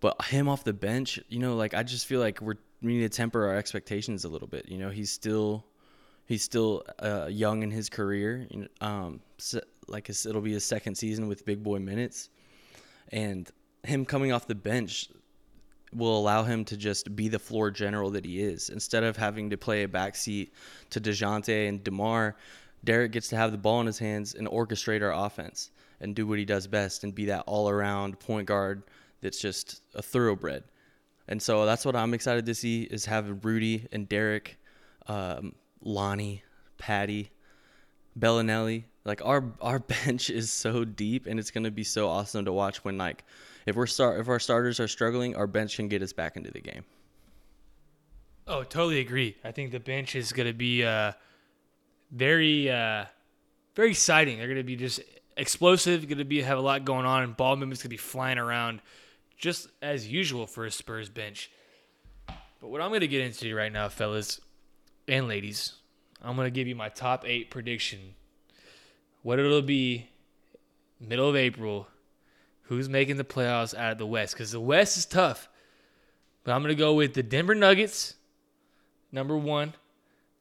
But 0.00 0.24
him 0.24 0.48
off 0.48 0.64
the 0.64 0.72
bench, 0.72 1.20
you 1.28 1.38
know, 1.38 1.56
like 1.56 1.74
I 1.74 1.82
just 1.82 2.06
feel 2.06 2.20
like 2.20 2.40
we're 2.40 2.56
we 2.82 2.94
need 2.94 3.02
to 3.02 3.08
temper 3.08 3.46
our 3.46 3.56
expectations 3.56 4.24
a 4.24 4.28
little 4.28 4.48
bit. 4.48 4.68
You 4.68 4.78
know, 4.78 4.90
he's 4.90 5.10
still 5.10 5.64
he's 6.26 6.42
still 6.42 6.84
uh, 6.98 7.28
young 7.30 7.62
in 7.62 7.70
his 7.70 7.88
career. 7.88 8.46
Um, 8.80 9.20
so, 9.38 9.60
like 9.86 10.08
it'll 10.08 10.40
be 10.40 10.52
his 10.52 10.64
second 10.64 10.94
season 10.96 11.28
with 11.28 11.44
big 11.44 11.62
boy 11.62 11.78
minutes, 11.78 12.30
and 13.10 13.50
him 13.82 14.04
coming 14.04 14.32
off 14.32 14.46
the 14.46 14.54
bench 14.54 15.08
will 15.94 16.18
allow 16.18 16.42
him 16.42 16.64
to 16.66 16.76
just 16.76 17.14
be 17.14 17.28
the 17.28 17.38
floor 17.38 17.70
general 17.70 18.10
that 18.10 18.24
he 18.24 18.40
is. 18.40 18.70
Instead 18.70 19.04
of 19.04 19.16
having 19.16 19.50
to 19.50 19.56
play 19.56 19.82
a 19.82 19.88
backseat 19.88 20.50
to 20.90 21.00
DeJounte 21.00 21.68
and 21.68 21.82
DeMar, 21.82 22.36
Derrick 22.84 23.12
gets 23.12 23.28
to 23.28 23.36
have 23.36 23.52
the 23.52 23.58
ball 23.58 23.80
in 23.80 23.86
his 23.86 23.98
hands 23.98 24.34
and 24.34 24.46
orchestrate 24.48 25.02
our 25.02 25.12
offense 25.12 25.70
and 26.00 26.14
do 26.14 26.26
what 26.26 26.38
he 26.38 26.44
does 26.44 26.66
best 26.66 27.04
and 27.04 27.14
be 27.14 27.26
that 27.26 27.44
all 27.46 27.68
around 27.68 28.18
point 28.20 28.46
guard 28.46 28.82
that's 29.22 29.40
just 29.40 29.82
a 29.94 30.02
thoroughbred. 30.02 30.64
And 31.28 31.40
so 31.40 31.64
that's 31.64 31.86
what 31.86 31.96
I'm 31.96 32.12
excited 32.12 32.44
to 32.46 32.54
see 32.54 32.82
is 32.82 33.06
having 33.06 33.40
Rudy 33.40 33.88
and 33.90 34.08
Derrick, 34.08 34.58
um, 35.06 35.54
Lonnie, 35.80 36.42
Patty, 36.76 37.30
Belinelli. 38.18 38.84
Like 39.04 39.24
our 39.24 39.44
our 39.60 39.78
bench 40.04 40.30
is 40.30 40.50
so 40.50 40.84
deep 40.84 41.26
and 41.26 41.40
it's 41.40 41.50
gonna 41.50 41.70
be 41.70 41.84
so 41.84 42.08
awesome 42.08 42.44
to 42.44 42.52
watch 42.52 42.84
when 42.84 42.98
like 42.98 43.24
if 43.66 43.76
we're 43.76 43.86
start 43.86 44.20
if 44.20 44.28
our 44.28 44.38
starters 44.38 44.80
are 44.80 44.88
struggling, 44.88 45.36
our 45.36 45.46
bench 45.46 45.76
can 45.76 45.88
get 45.88 46.02
us 46.02 46.12
back 46.12 46.36
into 46.36 46.50
the 46.50 46.60
game. 46.60 46.84
Oh, 48.46 48.62
totally 48.62 49.00
agree. 49.00 49.36
I 49.42 49.52
think 49.52 49.70
the 49.70 49.80
bench 49.80 50.14
is 50.14 50.32
going 50.32 50.46
to 50.46 50.52
be 50.52 50.84
uh, 50.84 51.12
very, 52.10 52.70
uh, 52.70 53.06
very 53.74 53.90
exciting. 53.90 54.36
They're 54.38 54.48
going 54.48 54.58
to 54.58 54.62
be 54.62 54.76
just 54.76 55.00
explosive. 55.36 56.06
Going 56.06 56.18
to 56.18 56.24
be 56.24 56.42
have 56.42 56.58
a 56.58 56.62
lot 56.62 56.84
going 56.84 57.06
on, 57.06 57.22
and 57.22 57.36
ball 57.36 57.56
movements 57.56 57.82
going 57.82 57.88
to 57.88 57.94
be 57.94 57.96
flying 57.96 58.38
around, 58.38 58.82
just 59.38 59.68
as 59.80 60.06
usual 60.06 60.46
for 60.46 60.66
a 60.66 60.70
Spurs 60.70 61.08
bench. 61.08 61.50
But 62.26 62.68
what 62.68 62.82
I'm 62.82 62.90
going 62.90 63.00
to 63.00 63.08
get 63.08 63.22
into 63.22 63.54
right 63.54 63.72
now, 63.72 63.88
fellas 63.88 64.40
and 65.08 65.26
ladies, 65.26 65.74
I'm 66.22 66.36
going 66.36 66.46
to 66.46 66.50
give 66.50 66.68
you 66.68 66.74
my 66.74 66.90
top 66.90 67.24
eight 67.26 67.50
prediction. 67.50 68.14
What 69.22 69.38
it'll 69.38 69.62
be, 69.62 70.10
middle 71.00 71.30
of 71.30 71.36
April, 71.36 71.88
who's 72.64 72.88
making 72.88 73.16
the 73.16 73.24
playoffs 73.24 73.74
out 73.74 73.92
of 73.92 73.98
the 73.98 74.06
West 74.06 74.34
because 74.34 74.52
the 74.52 74.60
West 74.60 74.96
is 74.96 75.06
tough. 75.06 75.48
But 76.42 76.52
I'm 76.52 76.62
going 76.62 76.74
to 76.74 76.78
go 76.78 76.94
with 76.94 77.14
the 77.14 77.22
Denver 77.22 77.54
Nuggets, 77.54 78.14
number 79.10 79.36
one, 79.36 79.74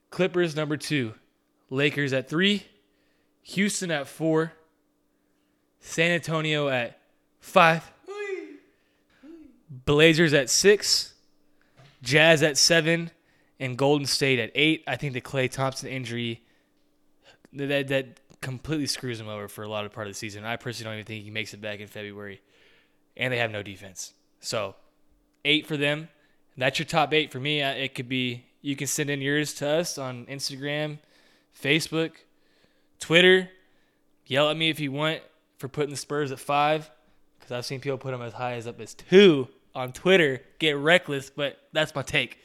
Clippers, 0.10 0.56
number 0.56 0.78
two, 0.78 1.14
Lakers 1.70 2.14
at 2.14 2.30
three, 2.30 2.66
Houston 3.44 3.90
at 3.92 4.08
four, 4.08 4.54
San 5.80 6.12
Antonio 6.12 6.70
at 6.70 7.00
five, 7.40 7.90
Blazers 9.86 10.34
at 10.34 10.50
six, 10.50 11.14
Jazz 12.02 12.44
at 12.44 12.58
seven, 12.58 13.12
and 13.60 13.78
Golden 13.78 14.06
State 14.06 14.40
at 14.40 14.52
eight. 14.56 14.84
I 14.88 14.98
think 14.98 15.14
the 15.14 15.22
Klay 15.22 15.50
Thompson 15.50 15.90
injury 15.90 16.42
that 17.54 17.88
that 17.88 18.20
completely 18.44 18.86
screws 18.86 19.20
him 19.20 19.28
over 19.28 19.48
for 19.48 19.64
a 19.64 19.68
lot 19.68 19.86
of 19.86 19.92
part 19.92 20.06
of 20.06 20.14
the 20.14 20.18
season. 20.18 20.44
I 20.44 20.58
personally 20.58 20.92
don't 20.92 21.00
even 21.00 21.06
think 21.06 21.24
he 21.24 21.32
makes 21.32 21.54
it 21.54 21.62
back 21.62 21.80
in 21.80 21.88
February. 21.88 22.42
And 23.18 23.34
they 23.34 23.38
have 23.38 23.52
no 23.52 23.64
defense. 23.64 24.14
So, 24.40 24.76
eight 25.46 25.66
for 25.66 25.78
them. 25.78 26.10
That's 26.58 26.78
your 26.78 26.86
top 26.86 27.14
eight 27.14 27.32
for 27.32 27.40
me. 27.40 27.62
It 27.62 27.96
could 27.96 28.10
be, 28.10 28.46
you 28.62 28.76
can 28.76 28.88
send 28.88 29.10
in 29.10 29.22
yours 29.22 29.54
to 29.56 29.68
us 29.68 29.98
on 29.98 30.26
Instagram, 30.26 31.00
Facebook, 31.60 32.12
Twitter. 33.00 33.50
Yell 34.28 34.50
at 34.50 34.58
me 34.58 34.70
if 34.70 34.80
you 34.80 34.92
want 34.92 35.22
for 35.58 35.68
putting 35.68 35.90
the 35.90 35.98
Spurs 35.98 36.32
at 36.32 36.40
five, 36.40 36.92
because 37.40 37.52
I've 37.52 37.66
seen 37.66 37.80
people 37.80 37.98
put 37.98 38.12
them 38.12 38.22
as 38.22 38.34
high 38.34 38.54
as 38.54 38.68
up 38.68 38.80
as 38.80 38.94
two 38.94 39.48
on 39.74 39.94
Twitter. 39.94 40.42
Get 40.60 40.78
reckless, 40.78 41.30
but 41.30 41.58
that's 41.72 41.96
my 41.96 42.02
take. 42.04 42.38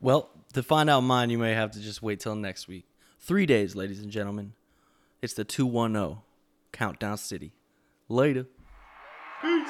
Well, 0.00 0.30
to 0.54 0.62
find 0.62 0.90
out 0.90 1.02
mine, 1.02 1.30
you 1.30 1.38
may 1.38 1.52
have 1.52 1.72
to 1.72 1.80
just 1.80 2.02
wait 2.02 2.20
till 2.20 2.34
next 2.34 2.66
week. 2.66 2.86
Three 3.22 3.44
days, 3.44 3.76
ladies 3.76 4.00
and 4.00 4.10
gentlemen. 4.10 4.54
It's 5.20 5.34
the 5.34 5.44
210 5.44 6.22
Countdown 6.72 7.18
City. 7.18 7.52
Later. 8.08 8.46
Peace. 9.42 9.68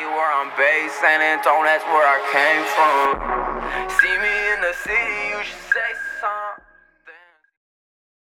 Where 0.00 0.32
I'm 0.32 0.50
based, 0.58 1.00
San 1.00 1.22
Antonio, 1.22 1.64
that's 1.64 1.84
where 1.84 2.04
I 2.04 2.18
came 2.34 2.64
from. 2.74 3.99